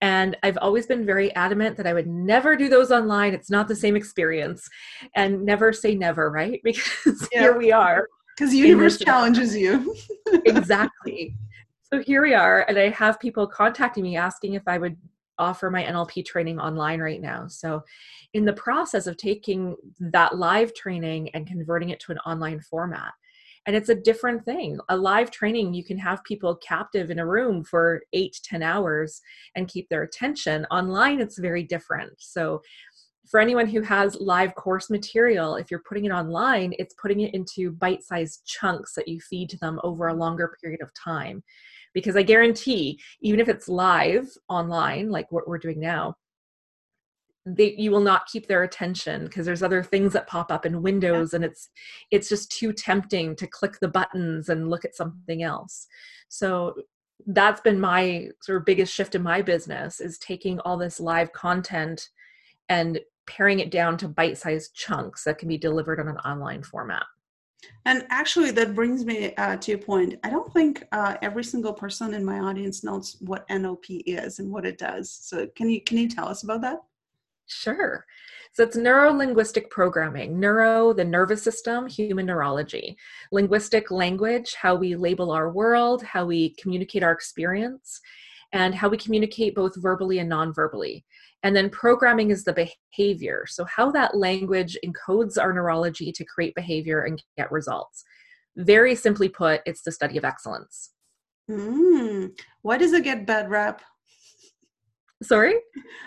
and 0.00 0.36
I've 0.42 0.58
always 0.58 0.86
been 0.86 1.04
very 1.04 1.34
adamant 1.34 1.76
that 1.76 1.86
I 1.86 1.94
would 1.94 2.06
never 2.06 2.56
do 2.56 2.68
those 2.68 2.92
online. 2.92 3.34
It's 3.34 3.50
not 3.50 3.68
the 3.68 3.76
same 3.76 3.96
experience. 3.96 4.68
And 5.16 5.44
never 5.44 5.72
say 5.72 5.94
never, 5.94 6.30
right? 6.30 6.60
Because 6.68 7.28
yeah. 7.32 7.40
here 7.40 7.58
we 7.58 7.72
are. 7.72 8.06
Because 8.36 8.52
the 8.52 8.58
universe 8.58 8.98
challenges 8.98 9.56
you. 9.56 9.96
exactly. 10.44 11.34
So 11.82 12.02
here 12.02 12.22
we 12.22 12.34
are, 12.34 12.66
and 12.68 12.78
I 12.78 12.90
have 12.90 13.18
people 13.18 13.46
contacting 13.46 14.04
me 14.04 14.16
asking 14.16 14.54
if 14.54 14.62
I 14.66 14.78
would 14.78 14.96
offer 15.38 15.70
my 15.70 15.84
NLP 15.84 16.24
training 16.24 16.58
online 16.60 17.00
right 17.00 17.20
now. 17.20 17.46
So, 17.48 17.82
in 18.34 18.44
the 18.44 18.52
process 18.52 19.06
of 19.06 19.16
taking 19.16 19.76
that 20.00 20.36
live 20.36 20.74
training 20.74 21.30
and 21.30 21.46
converting 21.46 21.90
it 21.90 22.00
to 22.00 22.12
an 22.12 22.18
online 22.18 22.60
format, 22.60 23.12
and 23.66 23.76
it's 23.76 23.90
a 23.90 23.94
different 23.94 24.44
thing. 24.44 24.78
A 24.88 24.96
live 24.96 25.30
training, 25.30 25.74
you 25.74 25.84
can 25.84 25.98
have 25.98 26.24
people 26.24 26.56
captive 26.56 27.10
in 27.10 27.18
a 27.18 27.26
room 27.26 27.64
for 27.64 28.00
eight 28.14 28.40
10 28.42 28.62
hours 28.62 29.20
and 29.56 29.68
keep 29.68 29.88
their 29.88 30.02
attention. 30.02 30.66
Online, 30.70 31.20
it's 31.20 31.38
very 31.38 31.62
different. 31.62 32.12
So, 32.18 32.62
for 33.30 33.40
anyone 33.40 33.66
who 33.66 33.82
has 33.82 34.16
live 34.20 34.54
course 34.54 34.88
material, 34.88 35.56
if 35.56 35.70
you're 35.70 35.82
putting 35.86 36.06
it 36.06 36.12
online, 36.12 36.72
it's 36.78 36.94
putting 36.94 37.20
it 37.20 37.34
into 37.34 37.72
bite 37.72 38.02
sized 38.02 38.46
chunks 38.46 38.94
that 38.94 39.06
you 39.06 39.20
feed 39.20 39.50
to 39.50 39.58
them 39.58 39.78
over 39.84 40.08
a 40.08 40.14
longer 40.14 40.56
period 40.62 40.80
of 40.80 40.90
time 40.94 41.42
because 41.94 42.16
I 42.16 42.22
guarantee, 42.22 43.00
even 43.20 43.40
if 43.40 43.48
it's 43.48 43.68
live 43.68 44.28
online, 44.48 45.10
like 45.10 45.30
what 45.30 45.48
we're 45.48 45.58
doing 45.58 45.80
now, 45.80 46.14
they 47.56 47.74
you 47.78 47.90
will 47.90 48.00
not 48.00 48.26
keep 48.26 48.46
their 48.46 48.62
attention 48.62 49.24
because 49.24 49.46
there's 49.46 49.62
other 49.62 49.82
things 49.82 50.12
that 50.12 50.26
pop 50.26 50.52
up 50.52 50.66
in 50.66 50.82
windows 50.82 51.32
and 51.32 51.44
it's 51.44 51.70
it's 52.10 52.28
just 52.28 52.50
too 52.50 52.72
tempting 52.72 53.34
to 53.36 53.46
click 53.46 53.78
the 53.80 53.88
buttons 53.88 54.48
and 54.48 54.68
look 54.68 54.84
at 54.84 54.94
something 54.94 55.42
else. 55.42 55.86
So 56.28 56.74
that's 57.26 57.60
been 57.60 57.80
my 57.80 58.28
sort 58.42 58.58
of 58.58 58.64
biggest 58.64 58.92
shift 58.92 59.14
in 59.14 59.22
my 59.22 59.42
business 59.42 60.00
is 60.00 60.18
taking 60.18 60.60
all 60.60 60.76
this 60.76 61.00
live 61.00 61.32
content 61.32 62.10
and 62.68 63.00
paring 63.26 63.60
it 63.60 63.70
down 63.70 63.96
to 63.98 64.08
bite-sized 64.08 64.74
chunks 64.74 65.24
that 65.24 65.38
can 65.38 65.48
be 65.48 65.58
delivered 65.58 66.00
on 66.00 66.08
an 66.08 66.16
online 66.18 66.62
format 66.62 67.04
and 67.84 68.06
actually, 68.10 68.50
that 68.52 68.74
brings 68.74 69.04
me 69.04 69.34
uh, 69.34 69.56
to 69.56 69.72
a 69.72 69.78
point. 69.78 70.14
I 70.22 70.30
don't 70.30 70.52
think 70.52 70.84
uh, 70.92 71.16
every 71.22 71.44
single 71.44 71.72
person 71.72 72.14
in 72.14 72.24
my 72.24 72.38
audience 72.38 72.84
knows 72.84 73.16
what 73.20 73.48
NLP 73.48 74.02
is 74.06 74.38
and 74.38 74.50
what 74.50 74.64
it 74.64 74.78
does. 74.78 75.10
So, 75.10 75.46
can 75.56 75.68
you 75.68 75.80
can 75.80 75.98
you 75.98 76.08
tell 76.08 76.28
us 76.28 76.42
about 76.44 76.60
that? 76.62 76.78
Sure. 77.46 78.04
So 78.52 78.64
it's 78.64 78.76
neuro 78.76 79.12
linguistic 79.12 79.70
programming. 79.70 80.38
Neuro, 80.40 80.92
the 80.92 81.04
nervous 81.04 81.42
system, 81.42 81.86
human 81.86 82.26
neurology. 82.26 82.96
Linguistic 83.32 83.90
language, 83.90 84.54
how 84.54 84.74
we 84.74 84.96
label 84.96 85.30
our 85.30 85.50
world, 85.50 86.02
how 86.02 86.26
we 86.26 86.50
communicate 86.54 87.02
our 87.02 87.12
experience, 87.12 88.00
and 88.52 88.74
how 88.74 88.88
we 88.88 88.96
communicate 88.96 89.54
both 89.54 89.74
verbally 89.76 90.18
and 90.18 90.28
non 90.28 90.52
verbally. 90.52 91.04
And 91.42 91.54
then 91.54 91.70
programming 91.70 92.30
is 92.30 92.44
the 92.44 92.68
behavior. 92.92 93.44
So, 93.46 93.64
how 93.64 93.90
that 93.92 94.16
language 94.16 94.76
encodes 94.84 95.40
our 95.40 95.52
neurology 95.52 96.12
to 96.12 96.24
create 96.24 96.54
behavior 96.54 97.02
and 97.02 97.22
get 97.36 97.52
results. 97.52 98.04
very 98.56 98.94
simply 98.94 99.28
put, 99.28 99.60
it's 99.66 99.82
the 99.82 99.92
study 99.92 100.18
of 100.18 100.24
excellence. 100.24 100.90
Mm. 101.48 102.32
Why 102.62 102.76
does 102.76 102.92
it 102.92 103.04
get 103.04 103.24
bad 103.26 103.48
rap? 103.48 103.82
Sorry? 105.22 105.54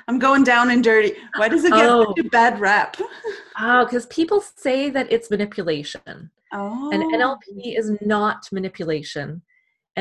I'm 0.07 0.19
going 0.19 0.43
down 0.43 0.71
and 0.71 0.83
dirty. 0.83 1.13
Why 1.35 1.49
does 1.49 1.63
it 1.65 1.73
get 1.73 1.89
oh. 1.89 2.13
such 2.15 2.25
a 2.25 2.29
bad 2.29 2.59
rap? 2.59 2.97
Oh, 3.59 3.85
because 3.85 4.05
people 4.07 4.41
say 4.41 4.89
that 4.89 5.11
it's 5.11 5.29
manipulation. 5.29 6.31
Oh. 6.53 6.89
And 6.91 7.03
NLP 7.03 7.77
is 7.77 7.97
not 8.01 8.47
manipulation. 8.51 9.41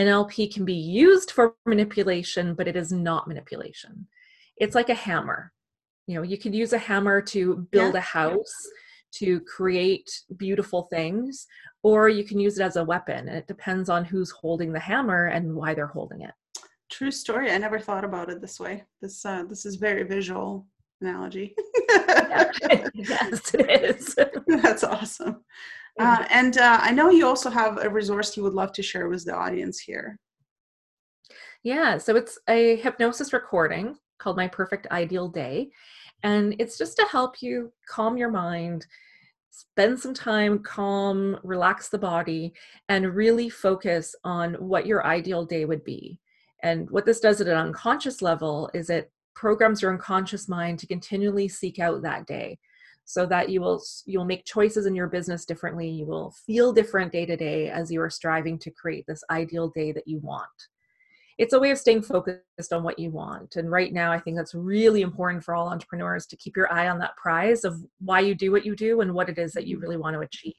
NLP 0.06 0.52
can 0.52 0.64
be 0.64 0.74
used 0.74 1.30
for 1.30 1.54
manipulation, 1.66 2.54
but 2.54 2.68
it 2.68 2.76
is 2.76 2.92
not 2.92 3.28
manipulation. 3.28 4.06
It's 4.56 4.74
like 4.74 4.88
a 4.88 4.94
hammer. 4.94 5.52
You 6.06 6.16
know, 6.16 6.22
you 6.22 6.38
could 6.38 6.54
use 6.54 6.72
a 6.72 6.78
hammer 6.78 7.20
to 7.22 7.68
build 7.70 7.94
yeah. 7.94 8.00
a 8.00 8.02
house, 8.02 8.54
to 9.12 9.40
create 9.40 10.08
beautiful 10.36 10.82
things, 10.90 11.46
or 11.82 12.08
you 12.08 12.24
can 12.24 12.38
use 12.38 12.58
it 12.58 12.62
as 12.62 12.76
a 12.76 12.84
weapon. 12.84 13.28
And 13.28 13.36
it 13.36 13.46
depends 13.46 13.88
on 13.88 14.04
who's 14.04 14.30
holding 14.30 14.72
the 14.72 14.80
hammer 14.80 15.26
and 15.26 15.54
why 15.54 15.74
they're 15.74 15.86
holding 15.86 16.22
it. 16.22 16.32
True 16.90 17.10
story. 17.10 17.50
I 17.50 17.58
never 17.58 17.78
thought 17.78 18.04
about 18.04 18.30
it 18.30 18.40
this 18.40 18.58
way. 18.58 18.84
This 19.00 19.24
uh, 19.24 19.44
this 19.48 19.64
is 19.64 19.76
very 19.76 20.02
visual 20.02 20.66
analogy. 21.00 21.54
yes, 22.94 23.54
it 23.54 23.70
is. 23.70 24.16
That's 24.46 24.84
awesome. 24.84 25.44
Uh, 25.98 26.24
and 26.30 26.56
uh, 26.58 26.78
I 26.80 26.92
know 26.92 27.10
you 27.10 27.26
also 27.26 27.50
have 27.50 27.82
a 27.82 27.88
resource 27.88 28.36
you 28.36 28.42
would 28.42 28.54
love 28.54 28.72
to 28.72 28.82
share 28.82 29.08
with 29.08 29.24
the 29.24 29.34
audience 29.34 29.78
here. 29.80 30.18
Yeah, 31.62 31.98
so 31.98 32.16
it's 32.16 32.38
a 32.48 32.76
hypnosis 32.76 33.32
recording 33.32 33.96
called 34.18 34.36
My 34.36 34.48
Perfect 34.48 34.86
Ideal 34.90 35.28
Day. 35.28 35.70
And 36.22 36.54
it's 36.58 36.78
just 36.78 36.96
to 36.96 37.06
help 37.06 37.42
you 37.42 37.72
calm 37.88 38.16
your 38.16 38.30
mind, 38.30 38.86
spend 39.50 39.98
some 39.98 40.14
time 40.14 40.60
calm, 40.60 41.38
relax 41.42 41.88
the 41.88 41.98
body, 41.98 42.52
and 42.88 43.14
really 43.14 43.48
focus 43.50 44.14
on 44.24 44.54
what 44.54 44.86
your 44.86 45.06
ideal 45.06 45.44
day 45.44 45.64
would 45.64 45.84
be. 45.84 46.18
And 46.62 46.90
what 46.90 47.06
this 47.06 47.20
does 47.20 47.40
at 47.40 47.48
an 47.48 47.56
unconscious 47.56 48.22
level 48.22 48.70
is 48.74 48.90
it 48.90 49.10
programs 49.34 49.80
your 49.80 49.92
unconscious 49.92 50.48
mind 50.48 50.78
to 50.78 50.86
continually 50.86 51.48
seek 51.48 51.78
out 51.78 52.02
that 52.02 52.26
day 52.26 52.58
so 53.10 53.26
that 53.26 53.48
you 53.48 53.60
will 53.60 53.82
you'll 54.06 54.24
make 54.24 54.44
choices 54.44 54.86
in 54.86 54.94
your 54.94 55.08
business 55.08 55.44
differently 55.44 55.88
you 55.88 56.06
will 56.06 56.30
feel 56.46 56.72
different 56.72 57.10
day 57.10 57.26
to 57.26 57.36
day 57.36 57.68
as 57.68 57.90
you 57.90 58.00
are 58.00 58.10
striving 58.10 58.58
to 58.58 58.70
create 58.70 59.04
this 59.08 59.24
ideal 59.30 59.68
day 59.68 59.90
that 59.90 60.06
you 60.06 60.18
want 60.20 60.48
it's 61.40 61.54
a 61.54 61.58
way 61.58 61.70
of 61.70 61.78
staying 61.78 62.02
focused 62.02 62.70
on 62.70 62.82
what 62.82 62.98
you 62.98 63.08
want. 63.08 63.56
And 63.56 63.70
right 63.70 63.94
now, 63.94 64.12
I 64.12 64.20
think 64.20 64.36
that's 64.36 64.54
really 64.54 65.00
important 65.00 65.42
for 65.42 65.54
all 65.54 65.70
entrepreneurs 65.70 66.26
to 66.26 66.36
keep 66.36 66.54
your 66.54 66.70
eye 66.70 66.90
on 66.90 66.98
that 66.98 67.16
prize 67.16 67.64
of 67.64 67.82
why 67.98 68.20
you 68.20 68.34
do 68.34 68.52
what 68.52 68.66
you 68.66 68.76
do 68.76 69.00
and 69.00 69.14
what 69.14 69.30
it 69.30 69.38
is 69.38 69.52
that 69.52 69.66
you 69.66 69.78
really 69.78 69.96
want 69.96 70.12
to 70.12 70.20
achieve. 70.20 70.52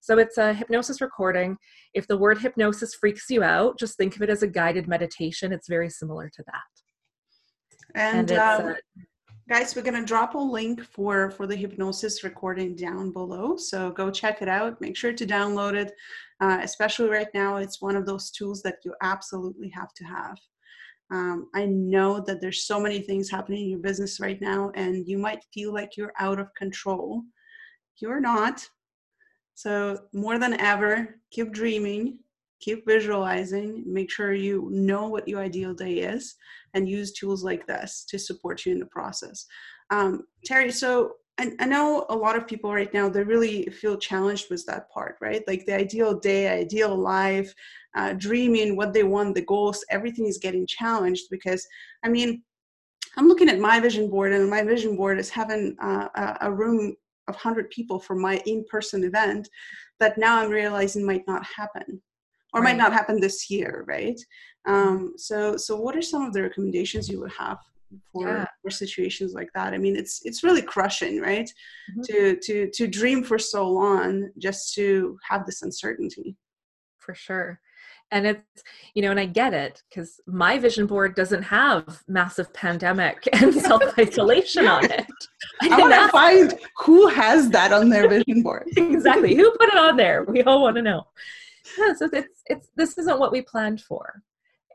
So 0.00 0.18
it's 0.18 0.38
a 0.38 0.54
hypnosis 0.54 1.00
recording. 1.00 1.56
If 1.94 2.08
the 2.08 2.18
word 2.18 2.38
hypnosis 2.38 2.96
freaks 2.96 3.30
you 3.30 3.44
out, 3.44 3.78
just 3.78 3.96
think 3.96 4.16
of 4.16 4.22
it 4.22 4.30
as 4.30 4.42
a 4.42 4.48
guided 4.48 4.88
meditation. 4.88 5.52
It's 5.52 5.68
very 5.68 5.88
similar 5.88 6.28
to 6.34 6.42
that. 6.46 7.94
And, 7.94 8.28
and 8.32 8.40
um, 8.40 8.68
uh, 8.70 8.74
guys 9.52 9.76
we're 9.76 9.82
going 9.82 9.92
to 9.92 10.02
drop 10.02 10.34
a 10.34 10.38
link 10.38 10.82
for 10.82 11.30
for 11.30 11.46
the 11.46 11.54
hypnosis 11.54 12.24
recording 12.24 12.74
down 12.74 13.10
below 13.10 13.54
so 13.54 13.90
go 13.90 14.10
check 14.10 14.40
it 14.40 14.48
out. 14.48 14.80
Make 14.80 14.96
sure 14.96 15.12
to 15.12 15.26
download 15.26 15.74
it 15.74 15.92
uh, 16.40 16.60
especially 16.62 17.10
right 17.10 17.28
now 17.34 17.58
it's 17.58 17.82
one 17.82 17.94
of 17.94 18.06
those 18.06 18.30
tools 18.30 18.62
that 18.62 18.76
you 18.82 18.94
absolutely 19.02 19.68
have 19.68 19.92
to 19.92 20.04
have. 20.04 20.38
Um, 21.10 21.50
i 21.54 21.66
know 21.66 22.18
that 22.26 22.40
there's 22.40 22.64
so 22.64 22.80
many 22.80 23.00
things 23.00 23.28
happening 23.28 23.64
in 23.64 23.68
your 23.68 23.80
business 23.80 24.20
right 24.20 24.40
now 24.40 24.72
and 24.74 25.06
you 25.06 25.18
might 25.18 25.44
feel 25.52 25.74
like 25.74 25.98
you're 25.98 26.14
out 26.18 26.40
of 26.40 26.54
control. 26.54 27.22
You're 27.98 28.20
not. 28.20 28.66
So 29.52 29.98
more 30.14 30.38
than 30.38 30.58
ever 30.60 31.20
keep 31.30 31.52
dreaming 31.52 32.20
keep 32.62 32.86
visualizing 32.86 33.82
make 33.86 34.10
sure 34.10 34.32
you 34.32 34.68
know 34.70 35.08
what 35.08 35.28
your 35.28 35.40
ideal 35.40 35.74
day 35.74 35.94
is 35.94 36.36
and 36.74 36.88
use 36.88 37.12
tools 37.12 37.44
like 37.44 37.66
this 37.66 38.04
to 38.08 38.18
support 38.18 38.64
you 38.64 38.72
in 38.72 38.78
the 38.78 38.86
process. 38.86 39.46
Um, 39.90 40.22
teri 40.48 40.72
so 40.72 41.16
I, 41.38 41.52
I, 41.60 41.66
know 41.66 42.06
a 42.08 42.16
lot 42.16 42.36
of 42.36 42.46
people 42.46 42.72
right 42.72 42.92
now 42.94 43.08
they 43.08 43.24
really 43.24 43.66
feel 43.66 43.96
challenged 43.96 44.46
with 44.50 44.64
that 44.66 44.90
part 44.90 45.16
right? 45.20 45.42
Like 45.46 45.66
the 45.66 45.74
ideal 45.74 46.18
day 46.18 46.48
ideal 46.48 46.96
life 46.96 47.52
uh, 47.94 48.14
dreaming 48.14 48.76
what 48.76 48.92
they 48.92 49.02
want 49.02 49.34
the 49.34 49.44
goals 49.44 49.84
everything 49.90 50.26
is 50.26 50.38
getting 50.38 50.66
challenged 50.66 51.24
because 51.30 51.66
i 52.04 52.08
mean 52.08 52.42
i'm 53.16 53.28
looking 53.28 53.48
at 53.48 53.58
my 53.58 53.78
vision 53.80 54.08
board 54.08 54.32
and 54.32 54.48
my 54.48 54.62
vision 54.62 54.96
board 54.96 55.18
is 55.18 55.28
having 55.28 55.76
uh, 55.82 56.08
a, 56.40 56.50
room 56.50 56.94
of 57.28 57.34
100 57.34 57.70
people 57.70 57.98
for 57.98 58.16
my 58.16 58.42
in-person 58.46 59.04
event 59.04 59.48
that 60.00 60.16
now 60.16 60.38
i'm 60.38 60.50
realizing 60.50 61.04
might 61.04 61.26
not 61.26 61.44
happen 61.44 62.00
or 62.52 62.60
right. 62.60 62.70
might 62.70 62.82
not 62.82 62.92
happen 62.92 63.20
this 63.20 63.50
year, 63.50 63.84
right? 63.86 64.20
Um, 64.66 65.14
so, 65.16 65.56
so 65.56 65.76
what 65.76 65.96
are 65.96 66.02
some 66.02 66.22
of 66.22 66.32
the 66.32 66.42
recommendations 66.42 67.08
you 67.08 67.20
would 67.20 67.32
have 67.32 67.58
for, 68.12 68.28
yeah. 68.28 68.46
for 68.62 68.70
situations 68.70 69.32
like 69.32 69.48
that? 69.54 69.74
I 69.74 69.78
mean, 69.78 69.96
it's 69.96 70.20
it's 70.24 70.44
really 70.44 70.62
crushing, 70.62 71.20
right? 71.20 71.50
Mm-hmm. 71.90 72.02
To 72.02 72.36
to 72.36 72.70
to 72.70 72.86
dream 72.86 73.24
for 73.24 73.38
so 73.38 73.68
long 73.68 74.30
just 74.38 74.74
to 74.74 75.18
have 75.28 75.46
this 75.46 75.62
uncertainty. 75.62 76.36
For 76.98 77.14
sure. 77.14 77.60
And 78.12 78.26
it's, 78.26 78.62
you 78.94 79.00
know, 79.00 79.10
and 79.10 79.18
I 79.18 79.24
get 79.24 79.54
it 79.54 79.82
because 79.88 80.20
my 80.26 80.58
vision 80.58 80.86
board 80.86 81.14
doesn't 81.14 81.44
have 81.44 82.02
massive 82.06 82.52
pandemic 82.52 83.26
and 83.40 83.54
self 83.68 83.82
isolation 83.98 84.68
on 84.68 84.84
it. 84.84 85.06
I, 85.62 85.68
I 85.70 85.78
want 85.78 85.94
to 85.94 86.08
find 86.08 86.54
who 86.76 87.08
has 87.08 87.48
that 87.50 87.72
on 87.72 87.88
their 87.88 88.08
vision 88.08 88.42
board. 88.42 88.68
exactly. 88.76 89.34
Who 89.34 89.50
put 89.52 89.70
it 89.70 89.78
on 89.78 89.96
there? 89.96 90.24
We 90.24 90.42
all 90.42 90.62
want 90.62 90.76
to 90.76 90.82
know 90.82 91.06
so 91.96 92.08
it's 92.12 92.42
it's 92.46 92.68
this 92.76 92.98
isn't 92.98 93.18
what 93.18 93.32
we 93.32 93.42
planned 93.42 93.80
for. 93.80 94.22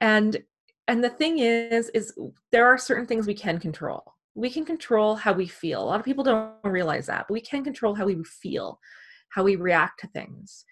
And 0.01 0.41
and 0.87 1.03
the 1.03 1.09
thing 1.09 1.39
is 1.39 1.89
is 1.89 2.13
there 2.51 2.67
are 2.67 2.77
certain 2.77 3.05
things 3.05 3.27
we 3.27 3.33
can 3.33 3.59
control. 3.59 4.03
We 4.35 4.49
can 4.49 4.65
control 4.65 5.15
how 5.15 5.33
we 5.33 5.47
feel. 5.47 5.81
A 5.81 5.85
lot 5.85 5.99
of 5.99 6.05
people 6.05 6.23
don't 6.23 6.53
realize 6.63 7.07
that, 7.07 7.25
but 7.27 7.33
we 7.33 7.41
can 7.41 7.63
control 7.63 7.95
how 7.95 8.05
we 8.05 8.23
feel, 8.23 8.79
how 9.29 9.43
we 9.43 9.55
react 9.55 9.99
to 10.01 10.07
things. 10.07 10.63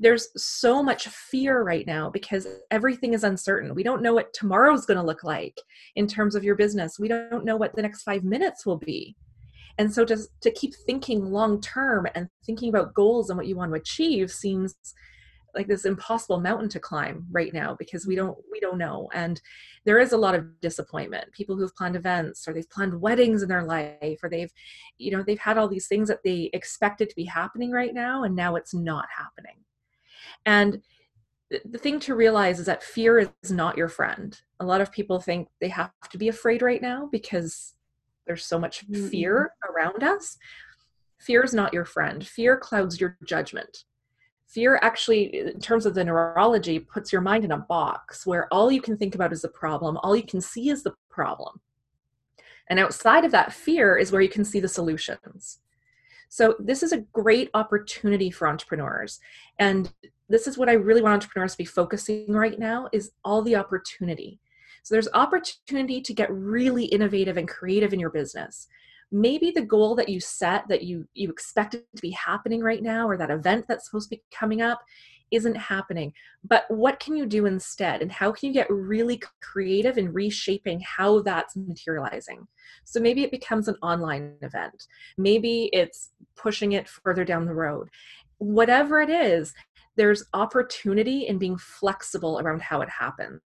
There's 0.00 0.28
so 0.36 0.80
much 0.80 1.08
fear 1.08 1.64
right 1.64 1.84
now 1.84 2.08
because 2.08 2.46
everything 2.70 3.14
is 3.14 3.24
uncertain. 3.24 3.74
We 3.74 3.82
don't 3.82 4.02
know 4.02 4.14
what 4.14 4.32
tomorrow's 4.32 4.86
going 4.86 4.98
to 4.98 5.04
look 5.04 5.24
like 5.24 5.60
in 5.96 6.06
terms 6.06 6.36
of 6.36 6.44
your 6.44 6.54
business. 6.54 7.00
We 7.00 7.08
don't 7.08 7.44
know 7.44 7.56
what 7.56 7.74
the 7.74 7.82
next 7.82 8.04
5 8.04 8.22
minutes 8.22 8.64
will 8.64 8.78
be. 8.78 9.16
And 9.78 9.92
so 9.92 10.04
to, 10.04 10.18
to 10.42 10.50
keep 10.50 10.74
thinking 10.86 11.32
long 11.32 11.60
term 11.60 12.06
and 12.14 12.28
thinking 12.44 12.68
about 12.68 12.94
goals 12.94 13.30
and 13.30 13.36
what 13.36 13.46
you 13.46 13.56
want 13.56 13.72
to 13.72 13.80
achieve 13.80 14.30
seems 14.30 14.74
like 15.58 15.66
this 15.66 15.84
impossible 15.84 16.40
mountain 16.40 16.68
to 16.68 16.78
climb 16.78 17.26
right 17.32 17.52
now 17.52 17.74
because 17.80 18.06
we 18.06 18.14
don't 18.14 18.38
we 18.50 18.60
don't 18.60 18.78
know. 18.78 19.08
And 19.12 19.40
there 19.84 19.98
is 19.98 20.12
a 20.12 20.16
lot 20.16 20.36
of 20.36 20.60
disappointment. 20.60 21.32
People 21.32 21.56
who've 21.56 21.74
planned 21.74 21.96
events 21.96 22.46
or 22.46 22.54
they've 22.54 22.70
planned 22.70 22.98
weddings 22.98 23.42
in 23.42 23.48
their 23.48 23.64
life 23.64 24.20
or 24.22 24.30
they've 24.30 24.52
you 24.98 25.10
know 25.10 25.24
they've 25.24 25.38
had 25.38 25.58
all 25.58 25.68
these 25.68 25.88
things 25.88 26.08
that 26.08 26.22
they 26.24 26.48
expected 26.52 27.10
to 27.10 27.16
be 27.16 27.24
happening 27.24 27.72
right 27.72 27.92
now 27.92 28.22
and 28.22 28.36
now 28.36 28.54
it's 28.54 28.72
not 28.72 29.06
happening. 29.14 29.56
And 30.46 30.80
the 31.50 31.78
thing 31.78 31.98
to 32.00 32.14
realize 32.14 32.60
is 32.60 32.66
that 32.66 32.84
fear 32.84 33.18
is 33.18 33.50
not 33.50 33.76
your 33.76 33.88
friend. 33.88 34.40
A 34.60 34.64
lot 34.64 34.80
of 34.80 34.92
people 34.92 35.18
think 35.18 35.48
they 35.60 35.70
have 35.70 35.90
to 36.10 36.18
be 36.18 36.28
afraid 36.28 36.62
right 36.62 36.80
now 36.80 37.08
because 37.10 37.74
there's 38.28 38.44
so 38.44 38.60
much 38.60 38.84
fear 39.10 39.50
around 39.68 40.04
us. 40.04 40.36
Fear 41.18 41.42
is 41.42 41.54
not 41.54 41.74
your 41.74 41.86
friend. 41.86 42.24
Fear 42.24 42.58
clouds 42.58 43.00
your 43.00 43.16
judgment 43.24 43.84
fear 44.48 44.78
actually 44.82 45.38
in 45.38 45.60
terms 45.60 45.84
of 45.86 45.94
the 45.94 46.02
neurology 46.02 46.78
puts 46.78 47.12
your 47.12 47.20
mind 47.20 47.44
in 47.44 47.52
a 47.52 47.58
box 47.58 48.26
where 48.26 48.52
all 48.52 48.72
you 48.72 48.80
can 48.80 48.96
think 48.96 49.14
about 49.14 49.32
is 49.32 49.42
the 49.42 49.48
problem 49.48 49.98
all 49.98 50.16
you 50.16 50.22
can 50.22 50.40
see 50.40 50.70
is 50.70 50.82
the 50.82 50.94
problem. 51.10 51.60
And 52.70 52.78
outside 52.78 53.24
of 53.24 53.32
that 53.32 53.52
fear 53.52 53.96
is 53.96 54.10
where 54.10 54.22
you 54.22 54.28
can 54.28 54.44
see 54.44 54.60
the 54.60 54.68
solutions. 54.68 55.60
So 56.28 56.54
this 56.58 56.82
is 56.82 56.92
a 56.92 57.04
great 57.12 57.50
opportunity 57.54 58.30
for 58.30 58.48
entrepreneurs. 58.48 59.20
And 59.58 59.92
this 60.28 60.46
is 60.46 60.58
what 60.58 60.68
i 60.68 60.72
really 60.72 61.00
want 61.00 61.14
entrepreneurs 61.14 61.52
to 61.52 61.58
be 61.58 61.64
focusing 61.64 62.32
right 62.32 62.58
now 62.58 62.88
is 62.92 63.12
all 63.24 63.42
the 63.42 63.56
opportunity. 63.56 64.40
So 64.82 64.94
there's 64.94 65.08
opportunity 65.14 66.00
to 66.02 66.12
get 66.14 66.30
really 66.30 66.84
innovative 66.84 67.36
and 67.36 67.48
creative 67.48 67.92
in 67.92 68.00
your 68.00 68.10
business 68.10 68.68
maybe 69.10 69.50
the 69.50 69.62
goal 69.62 69.94
that 69.94 70.08
you 70.08 70.20
set 70.20 70.68
that 70.68 70.82
you 70.82 71.06
you 71.14 71.30
expected 71.30 71.82
to 71.96 72.02
be 72.02 72.10
happening 72.10 72.60
right 72.60 72.82
now 72.82 73.08
or 73.08 73.16
that 73.16 73.30
event 73.30 73.64
that's 73.68 73.86
supposed 73.86 74.10
to 74.10 74.16
be 74.16 74.22
coming 74.30 74.60
up 74.60 74.80
isn't 75.30 75.56
happening. 75.56 76.12
But 76.42 76.64
what 76.68 77.00
can 77.00 77.14
you 77.14 77.26
do 77.26 77.44
instead? 77.44 78.00
And 78.00 78.10
how 78.10 78.32
can 78.32 78.48
you 78.48 78.54
get 78.54 78.70
really 78.70 79.20
creative 79.42 79.98
in 79.98 80.12
reshaping 80.12 80.80
how 80.80 81.20
that's 81.20 81.54
materializing? 81.54 82.46
So 82.84 82.98
maybe 82.98 83.24
it 83.24 83.30
becomes 83.30 83.68
an 83.68 83.76
online 83.82 84.34
event. 84.40 84.86
Maybe 85.18 85.68
it's 85.74 86.12
pushing 86.34 86.72
it 86.72 86.88
further 86.88 87.24
down 87.24 87.44
the 87.44 87.54
road. 87.54 87.88
Whatever 88.38 89.00
it 89.00 89.10
is 89.10 89.54
there's 89.96 90.24
opportunity 90.32 91.26
in 91.26 91.38
being 91.38 91.58
flexible 91.58 92.38
around 92.38 92.62
how 92.62 92.80
it 92.80 92.88
happens. 92.88 93.42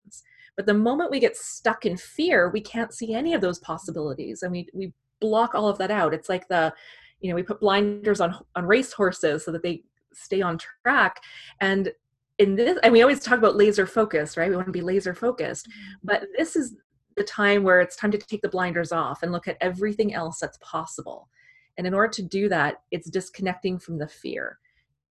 But 0.57 0.65
the 0.65 0.73
moment 0.73 1.11
we 1.11 1.19
get 1.19 1.37
stuck 1.37 1.85
in 1.85 1.95
fear 1.95 2.49
we 2.49 2.59
can't 2.59 2.93
see 2.93 3.13
any 3.13 3.33
of 3.33 3.41
those 3.41 3.59
possibilities 3.59 4.41
and 4.41 4.51
we 4.51 4.67
we 4.73 4.91
block 5.19 5.55
all 5.55 5.67
of 5.67 5.77
that 5.77 5.91
out. 5.91 6.13
It's 6.13 6.29
like 6.29 6.47
the, 6.47 6.73
you 7.21 7.29
know, 7.29 7.35
we 7.35 7.43
put 7.43 7.59
blinders 7.59 8.21
on 8.21 8.35
on 8.55 8.65
race 8.65 8.93
horses 8.93 9.45
so 9.45 9.51
that 9.51 9.63
they 9.63 9.83
stay 10.13 10.41
on 10.41 10.57
track. 10.57 11.21
And 11.61 11.91
in 12.37 12.55
this 12.55 12.79
and 12.83 12.93
we 12.93 13.01
always 13.01 13.19
talk 13.19 13.37
about 13.37 13.55
laser 13.55 13.85
focus 13.85 14.37
right? 14.37 14.49
We 14.49 14.55
want 14.55 14.67
to 14.67 14.71
be 14.71 14.81
laser 14.81 15.13
focused. 15.13 15.67
Mm-hmm. 15.67 15.93
but 16.03 16.27
this 16.37 16.55
is 16.55 16.75
the 17.15 17.23
time 17.23 17.63
where 17.63 17.81
it's 17.81 17.97
time 17.97 18.11
to 18.11 18.17
take 18.17 18.41
the 18.41 18.49
blinders 18.49 18.93
off 18.93 19.23
and 19.23 19.31
look 19.31 19.47
at 19.47 19.57
everything 19.59 20.13
else 20.13 20.39
that's 20.39 20.57
possible. 20.61 21.27
And 21.77 21.85
in 21.85 21.93
order 21.93 22.11
to 22.13 22.23
do 22.23 22.49
that 22.49 22.81
it's 22.91 23.09
disconnecting 23.09 23.79
from 23.79 23.97
the 23.97 24.07
fear. 24.07 24.59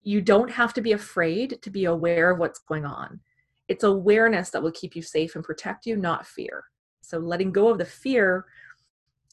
You 0.03 0.21
don't 0.21 0.49
have 0.49 0.73
to 0.75 0.81
be 0.81 0.93
afraid 0.93 1.61
to 1.61 1.69
be 1.69 1.85
aware 1.85 2.31
of 2.31 2.39
what's 2.39 2.59
going 2.59 2.85
on. 2.85 3.19
It's 3.67 3.83
awareness 3.83 4.49
that 4.51 4.63
will 4.63 4.71
keep 4.71 4.95
you 4.95 5.01
safe 5.01 5.35
and 5.35 5.43
protect 5.43 5.85
you 5.85 5.97
not 5.97 6.25
fear. 6.25 6.63
So 7.01 7.17
letting 7.17 7.51
go 7.51 7.67
of 7.69 7.77
the 7.77 7.85
fear 7.85 8.45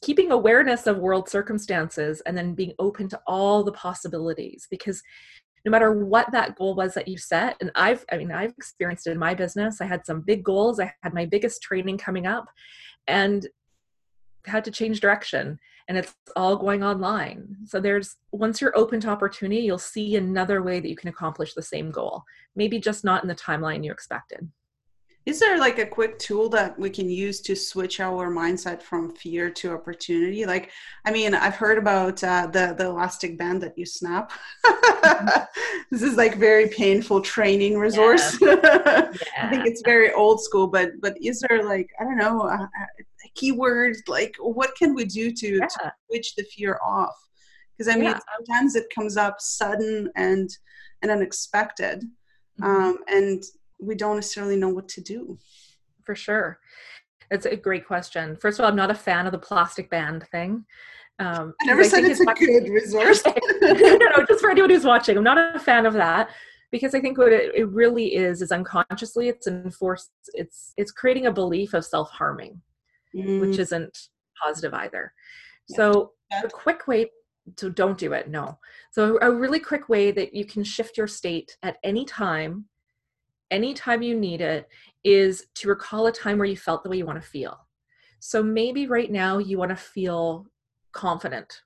keeping 0.01 0.31
awareness 0.31 0.87
of 0.87 0.97
world 0.97 1.29
circumstances 1.29 2.21
and 2.25 2.37
then 2.37 2.53
being 2.53 2.73
open 2.79 3.07
to 3.09 3.19
all 3.27 3.63
the 3.63 3.71
possibilities 3.71 4.67
because 4.69 5.01
no 5.65 5.71
matter 5.71 6.05
what 6.05 6.31
that 6.31 6.55
goal 6.55 6.75
was 6.75 6.93
that 6.93 7.07
you 7.07 7.17
set 7.17 7.55
and 7.59 7.71
i've 7.75 8.05
i 8.11 8.17
mean 8.17 8.31
i've 8.31 8.51
experienced 8.51 9.07
it 9.07 9.11
in 9.11 9.17
my 9.17 9.33
business. 9.33 9.81
I 9.81 9.85
had 9.85 10.05
some 10.05 10.21
big 10.21 10.43
goals. 10.43 10.79
I 10.79 10.93
had 11.01 11.13
my 11.13 11.25
biggest 11.25 11.61
training 11.61 11.97
coming 11.97 12.27
up 12.27 12.45
and 13.07 13.47
had 14.45 14.63
to 14.65 14.71
change 14.71 14.99
direction 14.99 15.59
and 15.87 15.97
it's 15.97 16.15
all 16.35 16.55
going 16.55 16.83
online. 16.83 17.57
So 17.65 17.79
there's 17.79 18.15
once 18.31 18.59
you're 18.59 18.77
open 18.77 18.99
to 19.01 19.09
opportunity 19.09 19.61
you'll 19.61 19.77
see 19.77 20.15
another 20.15 20.61
way 20.61 20.79
that 20.79 20.89
you 20.89 20.95
can 20.95 21.09
accomplish 21.09 21.53
the 21.53 21.61
same 21.61 21.89
goal 21.89 22.23
maybe 22.55 22.79
just 22.79 23.03
not 23.03 23.23
in 23.23 23.27
the 23.27 23.35
timeline 23.35 23.83
you 23.83 23.91
expected 23.91 24.49
is 25.25 25.39
there 25.39 25.57
like 25.57 25.79
a 25.79 25.85
quick 25.85 26.19
tool 26.19 26.49
that 26.49 26.77
we 26.77 26.89
can 26.89 27.09
use 27.09 27.41
to 27.41 27.55
switch 27.55 27.99
our 27.99 28.31
mindset 28.31 28.81
from 28.81 29.15
fear 29.15 29.49
to 29.49 29.73
opportunity? 29.73 30.45
Like, 30.45 30.71
I 31.03 31.11
mean, 31.11 31.33
I've 31.33 31.55
heard 31.55 31.79
about 31.79 32.23
uh, 32.23 32.47
the 32.47 32.75
the 32.77 32.85
elastic 32.85 33.37
band 33.37 33.61
that 33.63 33.77
you 33.77 33.85
snap. 33.85 34.31
This 35.91 36.01
is 36.01 36.15
like 36.15 36.37
very 36.37 36.67
painful 36.67 37.21
training 37.21 37.77
resource. 37.77 38.37
Yeah. 38.41 38.55
yeah. 38.63 39.13
I 39.41 39.49
think 39.49 39.65
it's 39.65 39.81
very 39.85 40.11
old 40.13 40.41
school, 40.41 40.67
but 40.67 40.89
but 40.99 41.15
is 41.21 41.41
there 41.41 41.63
like 41.63 41.89
I 41.99 42.03
don't 42.03 42.17
know 42.17 42.41
a, 42.41 42.69
a 43.25 43.29
keyword 43.35 43.95
like 44.07 44.35
what 44.39 44.75
can 44.75 44.95
we 44.95 45.05
do 45.05 45.31
to, 45.31 45.47
yeah. 45.55 45.67
to 45.67 45.93
switch 46.07 46.35
the 46.35 46.43
fear 46.43 46.79
off? 46.85 47.15
Because 47.77 47.93
I 47.93 47.97
mean, 47.97 48.15
sometimes 48.35 48.75
it 48.75 48.87
comes 48.93 49.15
up 49.15 49.39
sudden 49.39 50.09
and 50.15 50.49
and 51.01 51.11
unexpected, 51.11 52.03
mm-hmm. 52.59 52.63
um, 52.63 52.97
and 53.07 53.43
we 53.79 53.95
don't 53.95 54.15
necessarily 54.15 54.57
know 54.57 54.69
what 54.69 54.87
to 54.89 55.01
do. 55.01 55.37
For 56.03 56.15
sure. 56.15 56.59
It's 57.31 57.45
a 57.45 57.55
great 57.55 57.87
question. 57.87 58.35
First 58.35 58.59
of 58.59 58.65
all, 58.65 58.69
I'm 58.69 58.75
not 58.75 58.91
a 58.91 58.95
fan 58.95 59.25
of 59.25 59.31
the 59.31 59.39
plastic 59.39 59.89
band 59.89 60.25
thing. 60.31 60.65
Um, 61.17 61.53
I 61.61 61.65
never 61.65 61.83
said 61.83 62.03
it's, 62.03 62.19
it's 62.19 62.29
a 62.29 62.33
good 62.33 62.69
resource. 62.69 63.23
no, 63.61 63.71
no, 63.71 64.25
just 64.27 64.41
for 64.41 64.51
anyone 64.51 64.69
who's 64.69 64.83
watching, 64.83 65.17
I'm 65.17 65.23
not 65.23 65.55
a 65.55 65.59
fan 65.59 65.85
of 65.85 65.93
that 65.93 66.29
because 66.71 66.93
I 66.93 66.99
think 66.99 67.17
what 67.17 67.31
it, 67.31 67.55
it 67.55 67.69
really 67.69 68.15
is 68.15 68.41
is 68.41 68.51
unconsciously 68.51 69.29
it's 69.29 69.47
enforced. 69.47 70.11
It's 70.33 70.73
it's 70.77 70.91
creating 70.91 71.25
a 71.25 71.31
belief 71.31 71.73
of 71.73 71.85
self 71.85 72.11
harming, 72.11 72.61
mm. 73.15 73.39
which 73.39 73.59
isn't 73.59 73.97
positive 74.43 74.73
either. 74.73 75.13
Yeah. 75.69 75.77
So 75.77 76.11
a 76.43 76.49
quick 76.49 76.85
way 76.85 77.09
to 77.57 77.69
don't 77.69 77.97
do 77.97 78.13
it. 78.13 78.29
No. 78.29 78.59
So 78.91 79.17
a 79.21 79.31
really 79.31 79.59
quick 79.59 79.87
way 79.87 80.11
that 80.11 80.33
you 80.33 80.45
can 80.45 80.63
shift 80.63 80.97
your 80.97 81.07
state 81.07 81.55
at 81.63 81.77
any 81.83 82.03
time 82.03 82.65
anytime 83.55 84.01
you 84.01 84.19
need 84.19 84.41
it 84.41 84.67
is 85.05 85.47
to 85.55 85.69
recall 85.69 86.07
a 86.07 86.11
time 86.11 86.37
where 86.37 86.47
you 86.47 86.57
felt 86.57 86.83
the 86.83 86.89
way 86.89 86.97
you 86.97 87.05
want 87.05 87.21
to 87.21 87.27
feel. 87.27 87.57
So 88.19 88.43
maybe 88.43 88.85
right 88.87 89.11
now 89.11 89.37
you 89.37 89.57
want 89.57 89.69
to 89.69 89.75
feel 89.75 90.47
confident. 90.91 91.61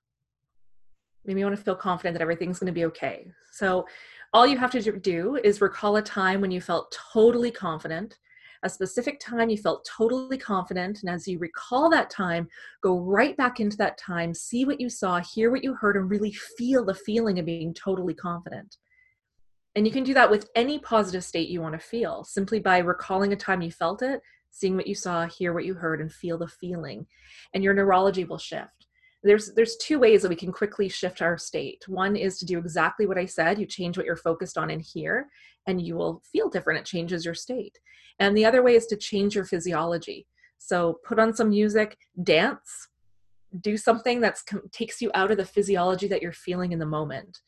Maybe 1.25 1.39
you 1.39 1.45
want 1.45 1.57
to 1.57 1.63
feel 1.63 1.75
confident 1.75 2.13
that 2.13 2.21
everything's 2.21 2.59
going 2.59 2.73
to 2.73 2.79
be 2.79 2.85
okay. 2.85 3.31
So 3.51 3.87
all 4.33 4.45
you 4.45 4.57
have 4.57 4.71
to 4.71 4.99
do 4.99 5.39
is 5.43 5.61
recall 5.61 5.95
a 5.95 6.01
time 6.01 6.41
when 6.41 6.51
you 6.51 6.61
felt 6.61 6.95
totally 7.13 7.49
confident, 7.49 8.19
a 8.63 8.69
specific 8.69 9.19
time 9.19 9.49
you 9.49 9.57
felt 9.57 9.89
totally 9.97 10.37
confident. 10.37 10.99
And 11.01 11.09
as 11.09 11.27
you 11.27 11.39
recall 11.39 11.89
that 11.89 12.09
time, 12.11 12.47
go 12.81 12.99
right 12.99 13.35
back 13.35 13.59
into 13.59 13.77
that 13.77 13.97
time, 13.97 14.33
see 14.33 14.65
what 14.65 14.79
you 14.79 14.89
saw, 14.89 15.19
hear 15.19 15.49
what 15.49 15.63
you 15.63 15.73
heard, 15.73 15.97
and 15.97 16.09
really 16.09 16.33
feel 16.57 16.85
the 16.85 16.93
feeling 16.93 17.39
of 17.39 17.45
being 17.45 17.73
totally 17.73 18.13
confident. 18.13 18.77
And 19.79 19.87
you 19.87 19.93
can 19.93 20.03
do 20.03 20.13
that 20.15 20.29
with 20.29 20.49
any 20.55 20.77
positive 20.77 21.23
state 21.23 21.47
you 21.47 21.61
want 21.61 21.71
to 21.71 21.79
feel 21.79 22.25
simply 22.25 22.59
by 22.59 22.79
recalling 22.79 23.31
a 23.31 23.37
time 23.37 23.61
you 23.61 23.71
felt 23.71 24.01
it, 24.01 24.19
seeing 24.51 24.75
what 24.75 24.87
you 24.87 24.93
saw, 24.93 25.25
hear 25.25 25.53
what 25.53 25.63
you 25.63 25.73
heard, 25.73 26.01
and 26.01 26.11
feel 26.11 26.37
the 26.37 26.49
feeling. 26.49 27.07
And 27.53 27.63
your 27.63 27.73
neurology 27.73 28.25
will 28.25 28.37
shift. 28.37 28.87
There's 29.23 29.53
there's 29.53 29.77
two 29.77 29.97
ways 29.97 30.21
that 30.21 30.27
we 30.27 30.35
can 30.35 30.51
quickly 30.51 30.89
shift 30.89 31.21
our 31.21 31.37
state. 31.37 31.87
One 31.87 32.17
is 32.17 32.37
to 32.39 32.45
do 32.45 32.57
exactly 32.57 33.05
what 33.05 33.17
I 33.17 33.23
said. 33.23 33.57
You 33.57 33.65
change 33.65 33.95
what 33.95 34.05
you're 34.05 34.17
focused 34.17 34.57
on 34.57 34.69
in 34.69 34.81
here, 34.81 35.29
and 35.65 35.81
you 35.81 35.95
will 35.95 36.21
feel 36.29 36.49
different. 36.49 36.81
It 36.81 36.85
changes 36.85 37.23
your 37.23 37.33
state. 37.33 37.79
And 38.19 38.35
the 38.35 38.43
other 38.43 38.61
way 38.61 38.75
is 38.75 38.85
to 38.87 38.97
change 38.97 39.33
your 39.33 39.45
physiology. 39.45 40.27
So 40.57 40.99
put 41.05 41.19
on 41.19 41.33
some 41.33 41.51
music, 41.51 41.97
dance, 42.21 42.89
do 43.61 43.77
something 43.77 44.19
that 44.19 44.39
takes 44.73 45.01
you 45.01 45.09
out 45.13 45.31
of 45.31 45.37
the 45.37 45.45
physiology 45.45 46.09
that 46.09 46.21
you're 46.21 46.33
feeling 46.33 46.73
in 46.73 46.79
the 46.79 46.85
moment 46.85 47.39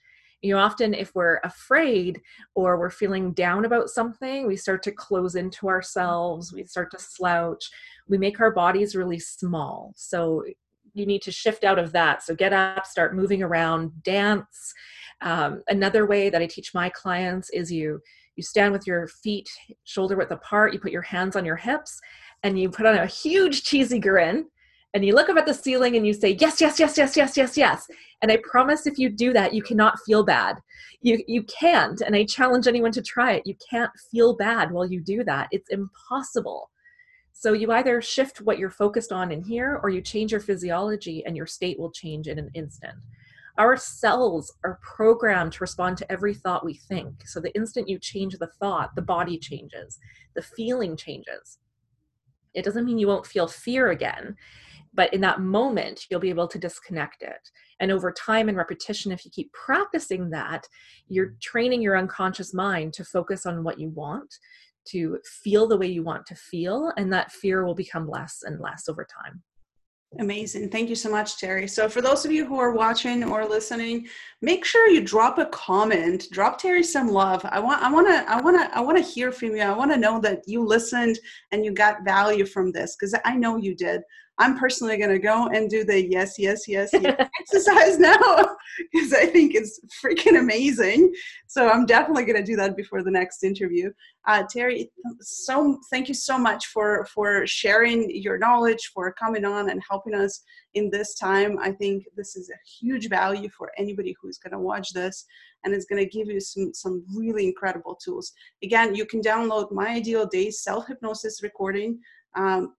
you 0.41 0.53
know 0.53 0.59
often 0.59 0.93
if 0.93 1.13
we're 1.13 1.39
afraid 1.43 2.19
or 2.55 2.77
we're 2.77 2.89
feeling 2.89 3.31
down 3.33 3.65
about 3.65 3.89
something 3.89 4.47
we 4.47 4.55
start 4.55 4.81
to 4.81 4.91
close 4.91 5.35
into 5.35 5.67
ourselves 5.67 6.51
we 6.51 6.63
start 6.63 6.89
to 6.91 6.99
slouch 6.99 7.69
we 8.11 8.17
make 8.17 8.39
our 8.39 8.51
bodies 8.51 8.95
really 8.95 9.19
small. 9.19 9.93
So 9.95 10.43
you 10.93 11.05
need 11.05 11.21
to 11.23 11.31
shift 11.31 11.63
out 11.63 11.79
of 11.79 11.93
that. 11.93 12.21
So 12.21 12.35
get 12.35 12.53
up 12.53 12.85
start 12.85 13.15
moving 13.15 13.41
around 13.41 14.03
dance. 14.03 14.73
Um, 15.21 15.61
another 15.67 16.07
way 16.07 16.31
that 16.31 16.41
i 16.41 16.47
teach 16.47 16.73
my 16.73 16.89
clients 16.89 17.51
is 17.51 17.71
you 17.71 18.01
you 18.35 18.41
stand 18.41 18.73
with 18.73 18.87
your 18.87 19.07
feet 19.07 19.47
shoulder 19.83 20.17
width 20.17 20.31
apart 20.31 20.73
you 20.73 20.79
put 20.79 20.91
your 20.91 21.03
hands 21.03 21.35
on 21.35 21.45
your 21.45 21.57
hips 21.57 21.99
and 22.41 22.57
you 22.57 22.71
put 22.71 22.87
on 22.87 22.95
a 22.95 23.05
huge 23.05 23.61
cheesy 23.61 23.99
grin 23.99 24.47
and 24.93 25.05
you 25.05 25.15
look 25.15 25.29
up 25.29 25.37
at 25.37 25.45
the 25.45 25.53
ceiling 25.53 25.95
and 25.95 26.05
you 26.05 26.13
say 26.13 26.37
yes 26.39 26.59
yes 26.59 26.79
yes 26.79 26.97
yes 26.97 27.15
yes 27.15 27.37
yes 27.37 27.57
yes. 27.57 27.87
And 28.21 28.31
i 28.31 28.37
promise 28.43 28.85
if 28.85 28.97
you 28.97 29.09
do 29.09 29.33
that 29.33 29.53
you 29.53 29.61
cannot 29.61 29.99
feel 30.05 30.23
bad. 30.23 30.57
You 31.01 31.23
you 31.27 31.43
can't 31.43 32.01
and 32.01 32.15
i 32.15 32.25
challenge 32.25 32.67
anyone 32.67 32.91
to 32.93 33.01
try 33.01 33.33
it. 33.33 33.47
You 33.47 33.55
can't 33.69 33.91
feel 34.11 34.35
bad 34.35 34.71
while 34.71 34.85
you 34.85 35.01
do 35.01 35.23
that. 35.23 35.47
It's 35.51 35.69
impossible. 35.69 36.69
So 37.33 37.53
you 37.53 37.71
either 37.71 38.01
shift 38.01 38.41
what 38.41 38.59
you're 38.59 38.69
focused 38.69 39.11
on 39.11 39.31
in 39.31 39.41
here 39.41 39.79
or 39.81 39.89
you 39.89 40.01
change 40.01 40.31
your 40.31 40.41
physiology 40.41 41.23
and 41.25 41.35
your 41.35 41.47
state 41.47 41.79
will 41.79 41.91
change 41.91 42.27
in 42.27 42.37
an 42.37 42.51
instant. 42.53 42.95
Our 43.57 43.77
cells 43.77 44.53
are 44.63 44.79
programmed 44.81 45.53
to 45.53 45.63
respond 45.63 45.97
to 45.97 46.11
every 46.11 46.33
thought 46.33 46.65
we 46.65 46.75
think. 46.75 47.27
So 47.27 47.39
the 47.39 47.53
instant 47.55 47.89
you 47.89 47.97
change 47.99 48.37
the 48.37 48.51
thought 48.59 48.95
the 48.95 49.01
body 49.01 49.37
changes. 49.37 49.99
The 50.35 50.41
feeling 50.41 50.95
changes. 50.95 51.59
It 52.53 52.65
doesn't 52.65 52.85
mean 52.85 52.97
you 52.97 53.07
won't 53.07 53.25
feel 53.25 53.47
fear 53.47 53.91
again 53.91 54.35
but 54.93 55.13
in 55.13 55.21
that 55.21 55.41
moment 55.41 56.05
you'll 56.09 56.19
be 56.19 56.29
able 56.29 56.47
to 56.47 56.59
disconnect 56.59 57.21
it 57.21 57.49
and 57.79 57.91
over 57.91 58.11
time 58.11 58.49
and 58.49 58.57
repetition 58.57 59.11
if 59.11 59.25
you 59.25 59.31
keep 59.31 59.51
practicing 59.53 60.29
that 60.29 60.65
you're 61.07 61.33
training 61.41 61.81
your 61.81 61.97
unconscious 61.97 62.53
mind 62.53 62.93
to 62.93 63.03
focus 63.03 63.45
on 63.45 63.63
what 63.63 63.79
you 63.79 63.89
want 63.89 64.33
to 64.85 65.19
feel 65.25 65.67
the 65.67 65.77
way 65.77 65.87
you 65.87 66.03
want 66.03 66.25
to 66.25 66.35
feel 66.35 66.91
and 66.97 67.11
that 67.13 67.31
fear 67.31 67.65
will 67.65 67.75
become 67.75 68.09
less 68.09 68.43
and 68.43 68.59
less 68.59 68.89
over 68.89 69.05
time 69.05 69.41
Amazing. 70.19 70.69
Thank 70.69 70.89
you 70.89 70.95
so 70.95 71.09
much, 71.09 71.37
Teri. 71.37 71.69
So, 71.69 71.87
for 71.87 72.01
those 72.01 72.25
of 72.25 72.33
you 72.33 72.45
who 72.45 72.59
are 72.59 72.73
watching 72.73 73.23
or 73.23 73.45
listening, 73.45 74.09
make 74.41 74.65
sure 74.65 74.89
you 74.89 75.01
drop 75.01 75.37
a 75.37 75.45
comment. 75.45 76.27
Drop 76.31 76.61
Teri 76.61 76.83
some 76.83 77.07
love. 77.07 77.45
I 77.45 77.59
want, 77.59 77.81
I 77.81 77.89
want 77.89 78.07
to, 78.07 78.29
I 78.29 78.41
want 78.41 78.59
to, 78.59 78.77
I 78.77 78.81
want 78.81 78.97
to 78.97 79.03
hear 79.03 79.31
from 79.31 79.55
you. 79.55 79.61
I 79.61 79.71
want 79.71 79.89
to 79.91 79.97
know 79.97 80.19
that 80.19 80.41
you 80.45 80.65
listened 80.65 81.17
and 81.53 81.63
you 81.63 81.71
got 81.71 82.03
value 82.03 82.45
from 82.45 82.73
this 82.73 82.97
because 82.97 83.15
I 83.23 83.37
know 83.37 83.55
you 83.55 83.73
did. 83.73 84.01
I'm 84.41 84.57
personally 84.57 84.97
going 84.97 85.11
to 85.11 85.19
go 85.19 85.49
and 85.49 85.69
do 85.69 85.83
the 85.83 86.03
yes, 86.03 86.39
yes, 86.39 86.67
yes, 86.67 86.89
yes 86.93 87.29
exercise 87.39 87.99
now 87.99 88.17
because 88.91 89.13
I 89.13 89.27
think 89.27 89.53
it's 89.53 89.79
freaking 90.03 90.39
amazing. 90.39 91.13
So 91.45 91.69
I'm 91.69 91.85
definitely 91.85 92.25
going 92.25 92.43
to 92.43 92.51
do 92.51 92.55
that 92.55 92.75
before 92.75 93.03
the 93.03 93.11
next 93.11 93.43
interview. 93.43 93.91
Uh, 94.25 94.43
Teri, 94.43 94.89
so 95.19 95.79
thank 95.91 96.07
you 96.07 96.15
so 96.15 96.39
much 96.39 96.67
for 96.67 97.05
for 97.13 97.45
sharing 97.45 98.09
your 98.09 98.39
knowledge, 98.39 98.89
for 98.93 99.13
coming 99.13 99.45
on 99.45 99.69
and 99.69 99.79
helping 99.87 100.15
us 100.15 100.41
in 100.73 100.89
this 100.89 101.13
time. 101.13 101.59
I 101.59 101.71
think 101.71 102.05
this 102.17 102.35
is 102.35 102.49
a 102.49 102.59
huge 102.67 103.09
value 103.09 103.49
for 103.49 103.71
anybody 103.77 104.15
who's 104.19 104.39
going 104.39 104.53
to 104.53 104.59
watch 104.59 104.91
this 104.93 105.23
and 105.63 105.71
it's 105.71 105.85
going 105.85 106.03
to 106.03 106.09
give 106.09 106.27
you 106.27 106.39
some 106.39 106.73
some 106.73 107.03
really 107.15 107.45
incredible 107.45 107.95
tools. 108.03 108.33
Again, 108.63 108.95
you 108.95 109.05
can 109.05 109.21
download 109.21 109.71
my 109.71 109.89
ideal 109.89 110.25
day 110.25 110.49
self 110.49 110.87
hypnosis 110.87 111.43
recording. 111.43 111.99
Um, 112.35 112.73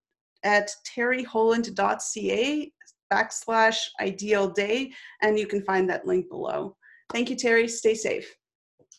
at 0.45 0.71
teriholland.ca 0.97 2.73
backslash 3.13 3.79
ideal 4.01 4.49
day, 4.49 4.93
and 5.21 5.39
you 5.39 5.47
can 5.47 5.63
find 5.63 5.89
that 5.91 6.07
link 6.07 6.29
below. 6.29 6.77
Thank 7.11 7.31
you, 7.31 7.37
Teri. 7.37 7.69
Stay 7.69 7.95
safe. 7.95 8.35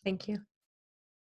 Thank 0.04 0.28
you. 0.28 0.40